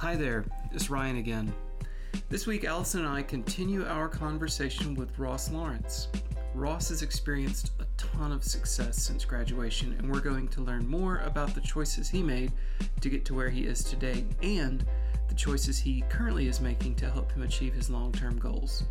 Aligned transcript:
Hi 0.00 0.16
there, 0.16 0.46
it's 0.72 0.88
Ryan 0.88 1.18
again. 1.18 1.52
This 2.30 2.46
week, 2.46 2.64
Allison 2.64 3.00
and 3.00 3.08
I 3.10 3.20
continue 3.20 3.84
our 3.84 4.08
conversation 4.08 4.94
with 4.94 5.18
Ross 5.18 5.50
Lawrence. 5.50 6.08
Ross 6.54 6.88
has 6.88 7.02
experienced 7.02 7.72
a 7.80 7.84
ton 7.98 8.32
of 8.32 8.42
success 8.42 8.96
since 8.96 9.26
graduation, 9.26 9.94
and 9.98 10.10
we're 10.10 10.22
going 10.22 10.48
to 10.48 10.62
learn 10.62 10.88
more 10.88 11.18
about 11.18 11.54
the 11.54 11.60
choices 11.60 12.08
he 12.08 12.22
made 12.22 12.50
to 13.02 13.10
get 13.10 13.26
to 13.26 13.34
where 13.34 13.50
he 13.50 13.66
is 13.66 13.84
today 13.84 14.24
and 14.42 14.86
the 15.28 15.34
choices 15.34 15.78
he 15.78 16.02
currently 16.08 16.48
is 16.48 16.62
making 16.62 16.94
to 16.94 17.10
help 17.10 17.30
him 17.32 17.42
achieve 17.42 17.74
his 17.74 17.90
long 17.90 18.10
term 18.10 18.38
goals. 18.38 18.84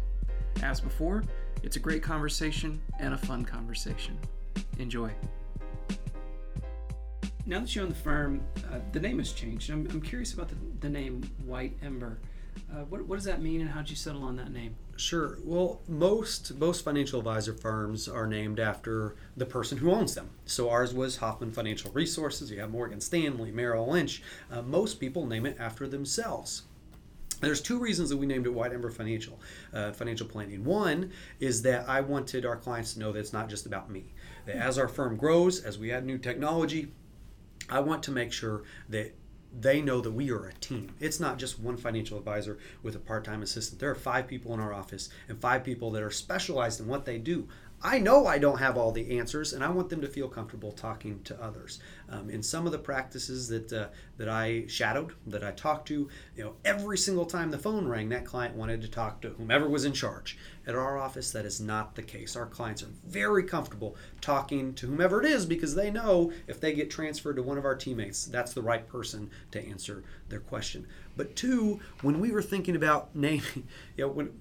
As 0.61 0.79
before, 0.79 1.23
it's 1.63 1.75
a 1.75 1.79
great 1.79 2.03
conversation 2.03 2.79
and 2.99 3.15
a 3.15 3.17
fun 3.17 3.43
conversation. 3.43 4.15
Enjoy. 4.77 5.11
Now 7.45 7.59
that 7.61 7.75
you 7.75 7.81
own 7.81 7.89
the 7.89 7.95
firm, 7.95 8.41
uh, 8.71 8.79
the 8.91 8.99
name 8.99 9.17
has 9.17 9.33
changed. 9.33 9.69
I'm, 9.71 9.87
I'm 9.89 10.01
curious 10.01 10.33
about 10.33 10.49
the, 10.49 10.55
the 10.81 10.89
name 10.89 11.23
White 11.45 11.77
Ember. 11.81 12.19
Uh, 12.71 12.83
what, 12.89 13.05
what 13.05 13.15
does 13.15 13.25
that 13.25 13.41
mean, 13.41 13.61
and 13.61 13.69
how 13.69 13.81
did 13.81 13.89
you 13.89 13.95
settle 13.95 14.23
on 14.23 14.35
that 14.35 14.51
name? 14.51 14.75
Sure. 14.97 15.37
Well, 15.45 15.81
most 15.87 16.57
most 16.59 16.83
financial 16.83 17.19
advisor 17.19 17.53
firms 17.53 18.09
are 18.09 18.27
named 18.27 18.59
after 18.59 19.15
the 19.37 19.45
person 19.45 19.77
who 19.77 19.91
owns 19.91 20.13
them. 20.13 20.29
So 20.45 20.69
ours 20.69 20.93
was 20.93 21.17
Hoffman 21.17 21.51
Financial 21.51 21.89
Resources. 21.91 22.51
You 22.51 22.59
have 22.59 22.69
Morgan 22.69 22.99
Stanley, 22.99 23.49
Merrill 23.49 23.89
Lynch. 23.89 24.21
Uh, 24.51 24.61
most 24.61 24.99
people 24.99 25.25
name 25.25 25.45
it 25.45 25.55
after 25.57 25.87
themselves. 25.87 26.63
There's 27.39 27.61
two 27.61 27.79
reasons 27.79 28.09
that 28.09 28.17
we 28.17 28.25
named 28.25 28.45
it 28.45 28.53
White 28.53 28.73
Ember 28.73 28.91
Financial 28.91 29.39
uh, 29.73 29.93
Financial 29.93 30.27
Planning. 30.27 30.65
One 30.65 31.11
is 31.39 31.61
that 31.61 31.87
I 31.87 32.01
wanted 32.01 32.45
our 32.45 32.57
clients 32.57 32.93
to 32.93 32.99
know 32.99 33.13
that 33.13 33.19
it's 33.19 33.31
not 33.31 33.47
just 33.47 33.65
about 33.65 33.89
me. 33.89 34.11
That 34.45 34.57
as 34.57 34.77
our 34.77 34.89
firm 34.89 35.15
grows, 35.15 35.63
as 35.63 35.79
we 35.79 35.93
add 35.93 36.05
new 36.05 36.17
technology, 36.17 36.91
I 37.71 37.79
want 37.79 38.03
to 38.03 38.11
make 38.11 38.31
sure 38.31 38.63
that 38.89 39.13
they 39.57 39.81
know 39.81 39.99
that 40.01 40.11
we 40.11 40.31
are 40.31 40.45
a 40.45 40.53
team. 40.53 40.93
It's 40.99 41.19
not 41.19 41.37
just 41.39 41.59
one 41.59 41.77
financial 41.77 42.17
advisor 42.17 42.59
with 42.83 42.95
a 42.95 42.99
part 42.99 43.23
time 43.23 43.41
assistant. 43.41 43.79
There 43.79 43.89
are 43.89 43.95
five 43.95 44.27
people 44.27 44.53
in 44.53 44.59
our 44.59 44.73
office 44.73 45.09
and 45.27 45.39
five 45.39 45.63
people 45.63 45.91
that 45.91 46.03
are 46.03 46.11
specialized 46.11 46.79
in 46.79 46.87
what 46.87 47.05
they 47.05 47.17
do. 47.17 47.47
I 47.81 47.99
know 47.99 48.27
I 48.27 48.39
don't 48.39 48.59
have 48.59 48.77
all 48.77 48.91
the 48.91 49.17
answers, 49.17 49.53
and 49.53 49.63
I 49.63 49.69
want 49.69 49.89
them 49.89 50.01
to 50.01 50.07
feel 50.07 50.27
comfortable 50.27 50.73
talking 50.73 51.21
to 51.23 51.41
others. 51.41 51.79
Um, 52.09 52.29
in 52.29 52.43
some 52.43 52.65
of 52.65 52.73
the 52.73 52.77
practices 52.77 53.47
that 53.47 53.71
uh, 53.71 53.87
that 54.17 54.27
I 54.27 54.65
shadowed, 54.67 55.13
that 55.27 55.45
I 55.45 55.51
talked 55.51 55.87
to, 55.87 56.09
you 56.35 56.43
know, 56.43 56.55
every 56.65 56.97
single 56.97 57.25
time 57.25 57.51
the 57.51 57.57
phone 57.57 57.87
rang, 57.87 58.09
that 58.09 58.25
client 58.25 58.55
wanted 58.55 58.81
to 58.81 58.89
talk 58.89 59.21
to 59.21 59.29
whomever 59.29 59.69
was 59.69 59.85
in 59.85 59.93
charge. 59.93 60.37
At 60.67 60.75
our 60.75 60.97
office, 60.97 61.31
that 61.31 61.45
is 61.45 61.61
not 61.61 61.95
the 61.95 62.03
case. 62.03 62.35
Our 62.35 62.45
clients 62.45 62.83
are 62.83 62.91
very 63.07 63.43
comfortable 63.43 63.95
talking 64.19 64.73
to 64.75 64.87
whomever 64.87 65.23
it 65.23 65.25
is 65.25 65.45
because 65.45 65.73
they 65.73 65.89
know 65.89 66.33
if 66.47 66.59
they 66.59 66.73
get 66.73 66.91
transferred 66.91 67.37
to 67.37 67.43
one 67.43 67.57
of 67.57 67.65
our 67.65 67.75
teammates, 67.75 68.25
that's 68.25 68.53
the 68.53 68.61
right 68.61 68.87
person 68.87 69.31
to 69.51 69.65
answer 69.65 70.03
their 70.27 70.41
question. 70.41 70.85
But 71.15 71.35
two, 71.35 71.79
when 72.01 72.19
we 72.19 72.31
were 72.31 72.41
thinking 72.41 72.75
about 72.75 73.15
naming, 73.15 73.41
you 73.95 74.05
know, 74.05 74.09
when 74.09 74.33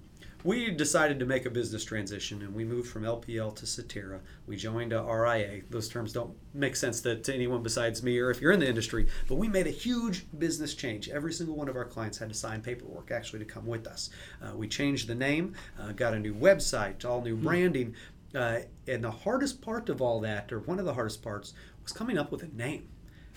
we 0.45 0.71
decided 0.71 1.19
to 1.19 1.27
make 1.27 1.47
a 1.47 1.51
business 1.51 1.85
transition 1.85 2.43
and 2.43 2.55
we 2.55 2.65
moved 2.65 2.89
from 2.89 3.03
LPL 3.03 3.57
to 3.57 3.67
Cetera. 3.67 4.21
We 4.47 4.57
joined 4.57 4.93
a 4.93 5.03
RIA. 5.03 5.63
Those 5.69 5.89
terms 5.89 6.13
don't 6.13 6.37
make 6.55 6.77
sense 6.77 7.01
to, 7.01 7.17
to 7.17 7.35
anyone 7.35 7.63
besides 7.63 8.03
me 8.03 8.19
or 8.19 8.31
if 8.31 8.41
you're 8.41 8.53
in 8.53 8.61
the 8.61 8.69
industry, 8.69 9.09
but 9.27 9.35
we 9.35 9.49
made 9.49 9.67
a 9.67 9.71
huge 9.71 10.27
business 10.39 10.75
change. 10.75 11.09
Every 11.09 11.33
single 11.33 11.57
one 11.57 11.69
of 11.69 11.77
our 11.77 11.85
clients 11.85 12.19
had 12.19 12.29
to 12.29 12.35
sign 12.35 12.61
paperwork 12.61 13.11
actually 13.11 13.41
to 13.41 13.45
come 13.45 13.67
with 13.67 13.87
us. 13.89 14.11
Uh, 14.41 14.55
we 14.55 14.69
changed 14.69 15.09
the 15.09 15.15
name, 15.15 15.55
uh, 15.81 15.93
got 15.93 16.15
a 16.15 16.19
new 16.19 16.35
website, 16.35 17.05
all 17.05 17.21
new 17.21 17.37
hmm. 17.37 17.45
branding. 17.45 17.95
Uh, 18.35 18.61
and 18.87 19.03
the 19.03 19.11
hardest 19.11 19.61
part 19.63 19.89
of 19.89 20.03
all 20.03 20.21
that, 20.21 20.53
or 20.53 20.61
one 20.61 20.79
of 20.79 20.85
the 20.85 20.95
hardest 20.95 21.23
parts, 21.23 21.55
was 21.83 21.93
coming 21.93 22.19
up 22.19 22.31
with 22.31 22.43
a 22.43 22.57
name 22.57 22.87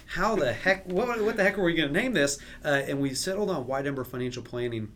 how 0.08 0.36
the 0.36 0.52
heck 0.52 0.86
what, 0.88 1.22
what 1.22 1.38
the 1.38 1.44
heck 1.44 1.58
are 1.58 1.64
we 1.64 1.74
going 1.74 1.88
to 1.88 1.94
name 1.94 2.12
this 2.12 2.38
uh, 2.66 2.82
and 2.86 3.00
we 3.00 3.14
settled 3.14 3.50
on 3.50 3.66
white 3.66 3.88
ember 3.88 4.04
financial 4.04 4.44
planning 4.44 4.92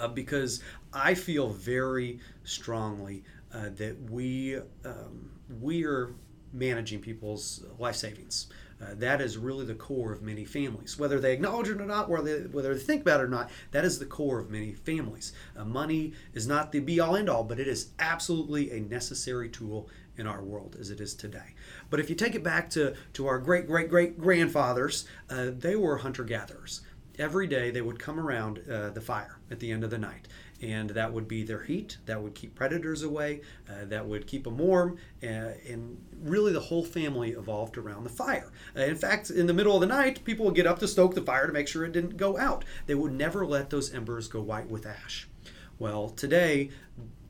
uh, 0.00 0.08
because 0.08 0.60
I 0.92 1.14
feel 1.14 1.48
very 1.48 2.20
strongly 2.44 3.24
uh, 3.52 3.70
that 3.76 3.96
we 4.10 4.56
um, 4.84 5.30
we 5.60 5.84
are 5.84 6.14
managing 6.52 7.00
people's 7.00 7.64
life 7.78 7.96
savings. 7.96 8.48
Uh, 8.82 8.88
that 8.96 9.20
is 9.20 9.38
really 9.38 9.64
the 9.64 9.74
core 9.74 10.12
of 10.12 10.20
many 10.20 10.44
families, 10.44 10.98
whether 10.98 11.20
they 11.20 11.32
acknowledge 11.32 11.68
it 11.68 11.80
or 11.80 11.86
not, 11.86 12.08
whether 12.08 12.40
they, 12.40 12.48
whether 12.48 12.74
they 12.74 12.80
think 12.80 13.02
about 13.02 13.20
it 13.20 13.24
or 13.24 13.28
not. 13.28 13.48
That 13.70 13.84
is 13.84 13.98
the 13.98 14.04
core 14.04 14.40
of 14.40 14.50
many 14.50 14.72
families. 14.72 15.32
Uh, 15.56 15.64
money 15.64 16.12
is 16.34 16.46
not 16.46 16.72
the 16.72 16.80
be 16.80 16.98
all 17.00 17.16
end 17.16 17.30
all, 17.30 17.44
but 17.44 17.60
it 17.60 17.68
is 17.68 17.90
absolutely 17.98 18.72
a 18.72 18.80
necessary 18.80 19.48
tool 19.48 19.88
in 20.16 20.26
our 20.26 20.42
world 20.42 20.76
as 20.78 20.90
it 20.90 21.00
is 21.00 21.14
today. 21.14 21.54
But 21.88 22.00
if 22.00 22.10
you 22.10 22.16
take 22.16 22.34
it 22.34 22.42
back 22.42 22.68
to, 22.70 22.94
to 23.14 23.26
our 23.26 23.38
great 23.38 23.66
great 23.66 23.88
great 23.88 24.18
grandfathers, 24.18 25.06
uh, 25.30 25.50
they 25.56 25.76
were 25.76 25.98
hunter 25.98 26.24
gatherers 26.24 26.82
every 27.18 27.46
day 27.46 27.70
they 27.70 27.80
would 27.80 27.98
come 27.98 28.18
around 28.18 28.60
uh, 28.70 28.90
the 28.90 29.00
fire 29.00 29.38
at 29.54 29.60
the 29.60 29.70
end 29.70 29.84
of 29.84 29.90
the 29.90 29.98
night. 29.98 30.26
And 30.60 30.90
that 30.90 31.12
would 31.12 31.28
be 31.28 31.44
their 31.44 31.62
heat 31.62 31.98
that 32.06 32.20
would 32.20 32.34
keep 32.34 32.54
predators 32.54 33.02
away 33.02 33.40
uh, 33.68 33.84
that 33.86 34.04
would 34.06 34.26
keep 34.26 34.44
them 34.44 34.58
warm 34.58 34.98
uh, 35.22 35.52
and 35.68 35.96
really 36.22 36.52
the 36.52 36.60
whole 36.60 36.84
family 36.84 37.30
evolved 37.30 37.78
around 37.78 38.04
the 38.04 38.10
fire. 38.10 38.50
Uh, 38.76 38.82
in 38.82 38.96
fact 38.96 39.30
in 39.30 39.46
the 39.46 39.54
middle 39.54 39.74
of 39.74 39.80
the 39.80 39.86
night 39.86 40.24
people 40.24 40.44
would 40.44 40.54
get 40.54 40.66
up 40.66 40.78
to 40.80 40.88
stoke 40.88 41.14
the 41.14 41.22
fire 41.22 41.46
to 41.46 41.52
make 41.52 41.68
sure 41.68 41.84
it 41.84 41.92
didn't 41.92 42.16
go 42.16 42.36
out. 42.36 42.64
They 42.86 42.94
would 42.94 43.12
never 43.12 43.46
let 43.46 43.70
those 43.70 43.94
embers 43.94 44.28
go 44.28 44.40
white 44.40 44.68
with 44.68 44.86
ash. 44.86 45.28
Well 45.78 46.08
today 46.10 46.70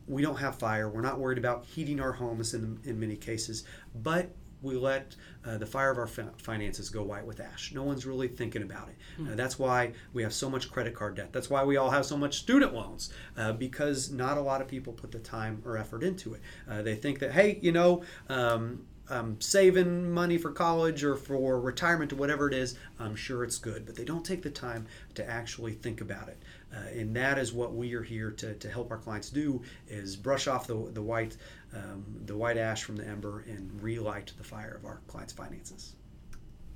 we 0.06 0.22
don't 0.22 0.36
have 0.36 0.58
fire. 0.58 0.88
We're 0.88 1.00
not 1.00 1.18
worried 1.18 1.38
about 1.38 1.66
heating 1.66 2.00
our 2.00 2.12
homes 2.12 2.54
in, 2.54 2.78
in 2.84 2.98
many 2.98 3.16
cases. 3.16 3.64
But 3.94 4.30
we 4.64 4.76
let 4.76 5.14
uh, 5.44 5.58
the 5.58 5.66
fire 5.66 5.90
of 5.90 5.98
our 5.98 6.06
finances 6.06 6.88
go 6.88 7.02
white 7.02 7.26
with 7.26 7.40
ash. 7.40 7.72
No 7.72 7.82
one's 7.82 8.06
really 8.06 8.28
thinking 8.28 8.62
about 8.62 8.88
it. 8.88 8.96
Hmm. 9.16 9.32
Uh, 9.32 9.34
that's 9.34 9.58
why 9.58 9.92
we 10.12 10.22
have 10.22 10.32
so 10.32 10.48
much 10.48 10.70
credit 10.70 10.94
card 10.94 11.16
debt. 11.16 11.32
That's 11.32 11.50
why 11.50 11.64
we 11.64 11.76
all 11.76 11.90
have 11.90 12.06
so 12.06 12.16
much 12.16 12.38
student 12.38 12.74
loans 12.74 13.12
uh, 13.36 13.52
because 13.52 14.10
not 14.10 14.38
a 14.38 14.40
lot 14.40 14.60
of 14.60 14.68
people 14.68 14.92
put 14.92 15.12
the 15.12 15.18
time 15.18 15.62
or 15.64 15.76
effort 15.76 16.02
into 16.02 16.34
it. 16.34 16.40
Uh, 16.68 16.82
they 16.82 16.94
think 16.94 17.18
that, 17.20 17.32
hey, 17.32 17.58
you 17.62 17.72
know, 17.72 18.02
um, 18.28 18.86
um, 19.10 19.36
saving 19.40 20.10
money 20.10 20.38
for 20.38 20.50
college 20.50 21.04
or 21.04 21.16
for 21.16 21.60
retirement 21.60 22.12
or 22.12 22.16
whatever 22.16 22.48
it 22.48 22.54
is, 22.54 22.76
I'm 22.98 23.14
sure 23.14 23.44
it's 23.44 23.58
good. 23.58 23.84
But 23.84 23.96
they 23.96 24.04
don't 24.04 24.24
take 24.24 24.42
the 24.42 24.50
time 24.50 24.86
to 25.14 25.28
actually 25.28 25.72
think 25.72 26.00
about 26.00 26.28
it. 26.28 26.42
Uh, 26.74 26.98
and 26.98 27.14
that 27.14 27.38
is 27.38 27.52
what 27.52 27.74
we 27.74 27.94
are 27.94 28.02
here 28.02 28.30
to, 28.32 28.54
to 28.54 28.68
help 28.68 28.90
our 28.90 28.96
clients 28.96 29.30
do 29.30 29.62
is 29.88 30.16
brush 30.16 30.48
off 30.48 30.66
the, 30.66 30.74
the 30.92 31.02
white 31.02 31.36
um, 31.74 32.04
the 32.24 32.36
white 32.36 32.56
ash 32.56 32.84
from 32.84 32.96
the 32.96 33.06
ember 33.06 33.44
and 33.48 33.82
relight 33.82 34.32
the 34.36 34.44
fire 34.44 34.74
of 34.74 34.84
our 34.84 35.00
clients' 35.06 35.32
finances. 35.32 35.96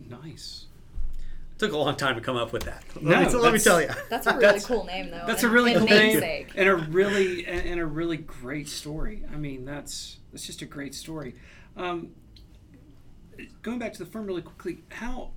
Nice. 0.00 0.66
Took 1.58 1.72
a 1.72 1.76
long 1.76 1.96
time 1.96 2.14
to 2.14 2.20
come 2.20 2.36
up 2.36 2.52
with 2.52 2.62
that. 2.64 2.84
No, 3.00 3.10
let, 3.10 3.32
me, 3.32 3.38
let 3.38 3.52
me 3.52 3.58
tell 3.58 3.80
you. 3.80 3.88
That's 4.08 4.28
a 4.28 4.34
really 4.34 4.46
that's, 4.46 4.66
cool 4.66 4.84
name, 4.84 5.10
though. 5.10 5.24
That's 5.26 5.42
a 5.42 5.48
really 5.48 5.74
cool 5.74 5.86
name, 5.86 6.46
and 6.54 6.68
a 6.68 6.76
really 6.76 7.44
and 7.46 7.80
a 7.80 7.86
really 7.86 8.16
great 8.16 8.68
story. 8.68 9.24
I 9.32 9.36
mean, 9.36 9.64
that's 9.64 10.18
that's 10.30 10.46
just 10.46 10.62
a 10.62 10.66
great 10.66 10.94
story. 10.94 11.34
Um, 11.76 12.10
going 13.62 13.80
back 13.80 13.92
to 13.94 13.98
the 13.98 14.06
firm 14.06 14.26
really 14.26 14.42
quickly, 14.42 14.84
how 14.90 15.32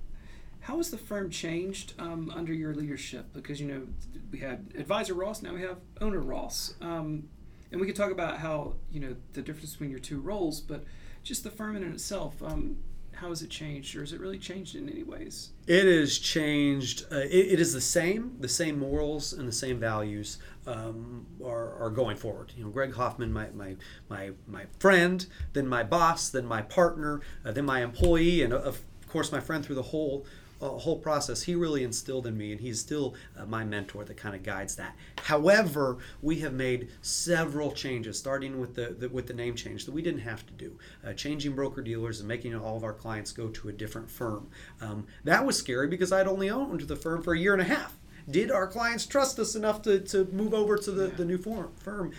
how 0.60 0.76
has 0.76 0.90
the 0.90 0.98
firm 0.98 1.28
changed 1.28 1.94
um, 1.98 2.30
under 2.34 2.52
your 2.52 2.72
leadership? 2.72 3.26
Because 3.32 3.60
you 3.60 3.66
know 3.66 3.82
we 4.30 4.38
had 4.38 4.72
advisor 4.78 5.14
Ross, 5.14 5.42
now 5.42 5.54
we 5.54 5.62
have 5.62 5.78
owner 6.00 6.20
Ross, 6.20 6.74
um, 6.80 7.28
and 7.72 7.80
we 7.80 7.86
could 7.86 7.96
talk 7.96 8.12
about 8.12 8.38
how 8.38 8.74
you 8.90 9.00
know 9.00 9.16
the 9.32 9.42
difference 9.42 9.72
between 9.72 9.90
your 9.90 9.98
two 9.98 10.20
roles, 10.20 10.60
but 10.60 10.84
just 11.24 11.42
the 11.42 11.50
firm 11.50 11.74
in 11.74 11.82
itself. 11.82 12.40
Um, 12.42 12.76
how 13.14 13.28
has 13.28 13.42
it 13.42 13.50
changed, 13.50 13.94
or 13.94 14.00
has 14.00 14.12
it 14.12 14.20
really 14.20 14.38
changed 14.38 14.74
in 14.74 14.88
any 14.88 15.02
ways? 15.02 15.50
It 15.66 15.84
has 15.84 16.18
changed. 16.18 17.04
Uh, 17.10 17.16
it, 17.18 17.52
it 17.52 17.60
is 17.60 17.72
the 17.72 17.80
same. 17.80 18.36
The 18.40 18.48
same 18.48 18.78
morals 18.78 19.32
and 19.32 19.46
the 19.46 19.52
same 19.52 19.78
values 19.78 20.38
um, 20.66 21.26
are, 21.44 21.74
are 21.74 21.90
going 21.90 22.16
forward. 22.16 22.52
You 22.56 22.64
know, 22.64 22.70
Greg 22.70 22.94
Hoffman, 22.94 23.32
my 23.32 23.48
my 23.50 23.76
my 24.08 24.30
my 24.46 24.64
friend, 24.78 25.24
then 25.52 25.66
my 25.66 25.82
boss, 25.82 26.30
then 26.30 26.46
my 26.46 26.62
partner, 26.62 27.20
uh, 27.44 27.52
then 27.52 27.64
my 27.64 27.82
employee, 27.82 28.42
and 28.42 28.52
of 28.52 28.80
course 29.08 29.30
my 29.30 29.40
friend 29.40 29.64
through 29.64 29.76
the 29.76 29.82
whole 29.82 30.26
whole 30.68 30.98
process, 30.98 31.42
he 31.42 31.54
really 31.54 31.84
instilled 31.84 32.26
in 32.26 32.36
me, 32.36 32.52
and 32.52 32.60
he's 32.60 32.80
still 32.80 33.14
uh, 33.38 33.46
my 33.46 33.64
mentor 33.64 34.04
that 34.04 34.16
kind 34.16 34.34
of 34.34 34.42
guides 34.42 34.76
that. 34.76 34.96
However, 35.18 35.98
we 36.20 36.40
have 36.40 36.52
made 36.52 36.88
several 37.00 37.72
changes, 37.72 38.18
starting 38.18 38.60
with 38.60 38.74
the, 38.74 38.96
the 38.98 39.08
with 39.08 39.26
the 39.26 39.34
name 39.34 39.54
change 39.54 39.84
that 39.84 39.92
we 39.92 40.02
didn't 40.02 40.20
have 40.20 40.46
to 40.46 40.52
do, 40.52 40.78
uh, 41.06 41.12
changing 41.12 41.54
broker 41.54 41.82
dealers 41.82 42.20
and 42.20 42.28
making 42.28 42.54
all 42.54 42.76
of 42.76 42.84
our 42.84 42.92
clients 42.92 43.32
go 43.32 43.48
to 43.48 43.68
a 43.68 43.72
different 43.72 44.10
firm. 44.10 44.48
Um, 44.80 45.06
that 45.24 45.44
was 45.44 45.56
scary 45.56 45.88
because 45.88 46.12
I'd 46.12 46.26
only 46.28 46.50
owned 46.50 46.82
the 46.82 46.96
firm 46.96 47.22
for 47.22 47.34
a 47.34 47.38
year 47.38 47.52
and 47.52 47.62
a 47.62 47.66
half. 47.66 47.98
Did 48.30 48.50
our 48.52 48.68
clients 48.68 49.04
trust 49.06 49.38
us 49.38 49.56
enough 49.56 49.82
to, 49.82 49.98
to 49.98 50.24
move 50.26 50.54
over 50.54 50.78
to 50.78 50.90
the, 50.92 51.08
the 51.08 51.24
new 51.24 51.38
firm? 51.38 52.12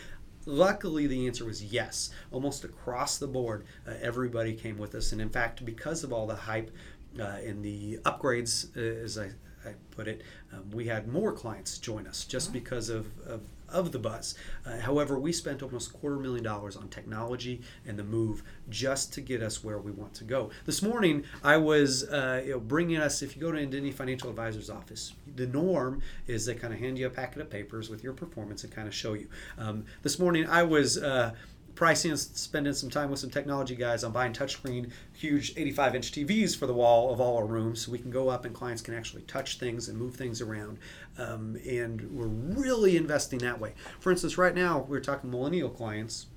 Luckily, 0.46 1.08
the 1.08 1.26
answer 1.28 1.46
was 1.46 1.64
yes. 1.64 2.10
Almost 2.32 2.66
across 2.66 3.18
the 3.18 3.28
board, 3.28 3.66
uh, 3.88 3.94
everybody 4.02 4.54
came 4.54 4.78
with 4.78 4.94
us. 4.96 5.14
And 5.14 5.22
in 5.22 5.30
fact, 5.30 5.64
because 5.64 6.04
of 6.04 6.12
all 6.12 6.28
the 6.28 6.36
hype 6.36 6.72
uh, 7.20 7.24
and 7.24 7.64
the 7.64 7.98
upgrades, 8.06 8.76
uh, 8.78 9.04
as 9.04 9.18
I, 9.18 9.32
I 9.66 9.74
put 9.92 10.08
it, 10.08 10.22
um, 10.52 10.70
we 10.72 10.88
had 10.88 11.08
more 11.08 11.32
clients 11.32 11.78
join 11.78 12.08
us 12.08 12.26
just 12.26 12.52
because 12.54 12.90
of, 12.90 13.08
of 13.26 13.42
of 13.74 13.92
the 13.92 14.00
buzz. 14.00 14.36
Uh, 14.66 14.78
however, 14.80 15.20
we 15.20 15.34
spent 15.34 15.62
almost 15.64 15.90
a 15.90 15.94
quarter 15.94 16.18
million 16.18 16.44
dollars 16.44 16.78
on 16.78 16.88
technology 16.90 17.62
and 17.86 17.98
the 17.98 18.04
move 18.04 18.44
just 18.70 19.12
to 19.14 19.22
get 19.22 19.42
us 19.42 19.64
where 19.64 19.80
we 19.80 19.92
want 19.92 20.14
to 20.14 20.24
go. 20.24 20.52
This 20.66 20.82
morning, 20.82 21.24
I 21.44 21.58
was 21.58 22.04
uh, 22.04 22.44
you 22.46 22.52
know, 22.52 22.60
bringing 22.60 22.98
us, 22.98 23.22
if 23.22 23.36
you 23.36 23.42
go 23.42 23.52
to 23.52 23.60
any 23.60 23.92
financial 23.92 24.30
advisor's 24.30 24.70
office, 24.70 25.14
the 25.36 25.48
norm 25.48 26.02
is 26.28 26.46
they 26.46 26.56
kind 26.56 26.74
of 26.74 26.80
hand 26.80 26.98
you 26.98 27.08
a 27.08 27.10
packet 27.10 27.42
of 27.42 27.50
papers 27.50 27.90
with 27.90 28.04
your 28.04 28.14
performance 28.14 28.64
and 28.64 28.72
kind 28.72 28.88
of 28.88 28.94
show 28.94 29.14
you. 29.14 29.28
Um, 29.58 29.86
this 30.04 30.20
morning, 30.20 30.48
I 30.48 30.64
was. 30.64 30.98
Uh, 30.98 31.34
pricing 31.76 32.12
and 32.12 32.20
spending 32.20 32.74
some 32.74 32.90
time 32.90 33.10
with 33.10 33.20
some 33.20 33.30
technology 33.30 33.76
guys 33.76 34.04
on 34.04 34.12
buying 34.12 34.34
touchscreen, 34.34 34.92
huge 35.14 35.54
85 35.58 35.96
inch 35.96 36.12
TVs 36.12 36.58
for 36.58 36.68
the 36.68 36.74
wall 36.74 37.12
of 37.12 37.20
all 37.20 37.38
our 37.38 37.46
rooms 37.46 37.86
so 37.86 37.92
we 37.92 38.00
can 38.00 38.12
go 38.12 38.30
up 38.30 38.46
and 38.46 38.54
clients 38.54 38.82
can 38.82 38.94
actually 38.94 39.24
touch 39.24 39.60
things 39.60 39.90
and 39.90 39.98
move 39.98 40.16
things 40.16 40.42
around. 40.42 40.78
Um, 41.18 41.58
and 41.68 42.02
we're 42.12 42.28
really 42.28 42.98
investing 42.98 43.40
that 43.40 43.60
way. 43.60 43.74
For 44.00 44.12
instance, 44.12 44.38
right 44.38 44.56
now, 44.56 44.86
we're 44.88 45.00
talking 45.00 45.30
millennial 45.30 45.70
clients 45.70 46.28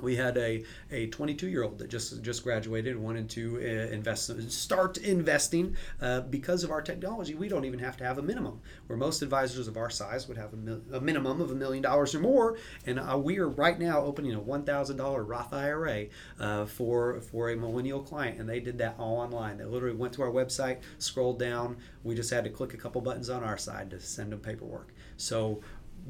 we 0.00 0.16
had 0.16 0.36
a, 0.36 0.64
a 0.90 1.06
22 1.08 1.48
year 1.48 1.62
old 1.62 1.78
that 1.78 1.88
just 1.88 2.22
just 2.22 2.42
graduated 2.42 2.94
and 2.94 3.04
wanted 3.04 3.28
to 3.30 3.56
uh, 3.56 3.92
invest 3.92 4.50
start 4.50 4.96
investing 4.98 5.76
uh, 6.00 6.20
because 6.22 6.64
of 6.64 6.70
our 6.70 6.80
technology 6.80 7.34
we 7.34 7.48
don't 7.48 7.64
even 7.64 7.78
have 7.78 7.96
to 7.96 8.04
have 8.04 8.18
a 8.18 8.22
minimum. 8.22 8.60
Where 8.86 8.96
most 8.96 9.22
advisors 9.22 9.68
of 9.68 9.76
our 9.76 9.90
size 9.90 10.28
would 10.28 10.36
have 10.36 10.52
a, 10.52 10.56
mil- 10.56 10.82
a 10.92 11.00
minimum 11.00 11.40
of 11.40 11.50
a 11.50 11.54
million 11.54 11.82
dollars 11.82 12.14
or 12.14 12.20
more 12.20 12.56
and 12.86 12.98
uh, 12.98 13.18
we 13.18 13.38
are 13.38 13.48
right 13.48 13.78
now 13.78 14.00
opening 14.00 14.34
a 14.34 14.40
$1000 14.40 15.28
roth 15.28 15.52
ira 15.52 16.06
uh, 16.38 16.64
for 16.66 17.20
for 17.20 17.50
a 17.50 17.56
millennial 17.56 18.02
client 18.02 18.38
and 18.38 18.48
they 18.48 18.60
did 18.60 18.78
that 18.78 18.96
all 18.98 19.18
online. 19.18 19.58
They 19.58 19.64
literally 19.64 19.96
went 19.96 20.12
to 20.14 20.22
our 20.22 20.30
website 20.30 20.78
scrolled 20.98 21.38
down. 21.38 21.76
We 22.04 22.14
just 22.14 22.30
had 22.30 22.44
to 22.44 22.50
click 22.50 22.74
a 22.74 22.76
couple 22.76 23.00
buttons 23.00 23.30
on 23.30 23.44
our 23.44 23.58
side 23.58 23.90
to 23.90 24.00
send 24.00 24.32
them 24.32 24.40
paperwork. 24.40 24.92
So 25.16 25.60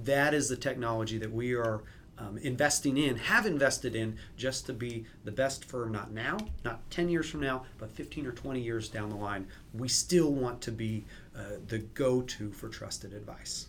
that 0.05 0.35
is 0.35 0.49
the 0.49 0.57
technology 0.57 1.19
that 1.19 1.31
we 1.31 1.55
are 1.55 1.83
um, 2.23 2.39
investing 2.39 2.97
in, 2.97 3.17
have 3.17 3.47
invested 3.47 3.97
in, 3.97 4.17
just 4.37 4.67
to 4.67 4.73
be 4.73 5.05
the 5.25 5.33
best 5.33 5.65
firm, 5.65 5.93
not 5.93 6.13
now, 6.13 6.39
not 6.65 6.89
10 6.91 7.09
years 7.09 7.29
from 7.29 7.41
now, 7.41 7.65
but 7.79 7.91
15 7.91 8.27
or 8.27 8.33
20 8.33 8.61
years 8.61 8.89
down 8.89 9.09
the 9.09 9.17
line. 9.17 9.47
We 9.75 9.89
still 9.89 10.33
want 10.33 10.61
to 10.63 10.73
be 10.73 11.05
uh, 11.37 11.57
the 11.67 11.79
go 11.79 12.23
to 12.23 12.53
for 12.53 12.69
trusted 12.69 13.13
advice. 13.13 13.67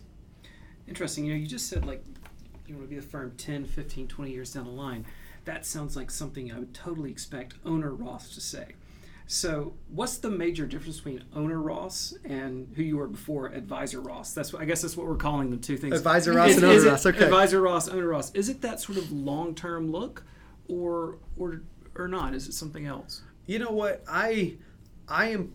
Interesting. 0.86 1.24
You 1.24 1.32
know, 1.34 1.40
you 1.40 1.46
just 1.46 1.68
said 1.68 1.84
like 1.84 2.04
you 2.66 2.76
want 2.76 2.88
to 2.88 2.94
be 2.94 3.00
the 3.00 3.06
firm 3.06 3.32
10, 3.36 3.64
15, 3.64 4.06
20 4.06 4.30
years 4.30 4.52
down 4.52 4.64
the 4.64 4.70
line. 4.70 5.04
That 5.44 5.66
sounds 5.66 5.96
like 5.96 6.10
something 6.10 6.52
I 6.52 6.58
would 6.58 6.74
totally 6.74 7.10
expect 7.10 7.54
owner 7.66 7.92
Ross 7.92 8.34
to 8.34 8.40
say. 8.40 8.74
So, 9.26 9.74
what's 9.88 10.18
the 10.18 10.28
major 10.28 10.66
difference 10.66 10.98
between 10.98 11.24
owner 11.34 11.60
Ross 11.60 12.14
and 12.24 12.70
who 12.76 12.82
you 12.82 12.98
were 12.98 13.06
before, 13.06 13.46
advisor 13.46 14.00
Ross? 14.00 14.34
That's 14.34 14.52
what, 14.52 14.60
I 14.60 14.66
guess 14.66 14.82
that's 14.82 14.96
what 14.96 15.06
we're 15.06 15.16
calling 15.16 15.50
the 15.50 15.56
two 15.56 15.78
things. 15.78 15.96
Advisor 15.96 16.34
Ross 16.34 16.50
is, 16.50 16.56
and 16.56 16.66
owner 16.66 16.90
Ross. 16.90 17.06
Okay. 17.06 17.24
Advisor 17.24 17.62
Ross, 17.62 17.88
owner 17.88 18.08
Ross. 18.08 18.34
Is 18.34 18.50
it 18.50 18.60
that 18.60 18.80
sort 18.80 18.98
of 18.98 19.10
long 19.12 19.54
term 19.54 19.90
look, 19.90 20.24
or 20.68 21.18
or 21.38 21.62
or 21.94 22.06
not? 22.06 22.34
Is 22.34 22.48
it 22.48 22.52
something 22.52 22.86
else? 22.86 23.22
You 23.46 23.58
know 23.58 23.70
what 23.70 24.04
I 24.06 24.56
I 25.08 25.28
am 25.28 25.54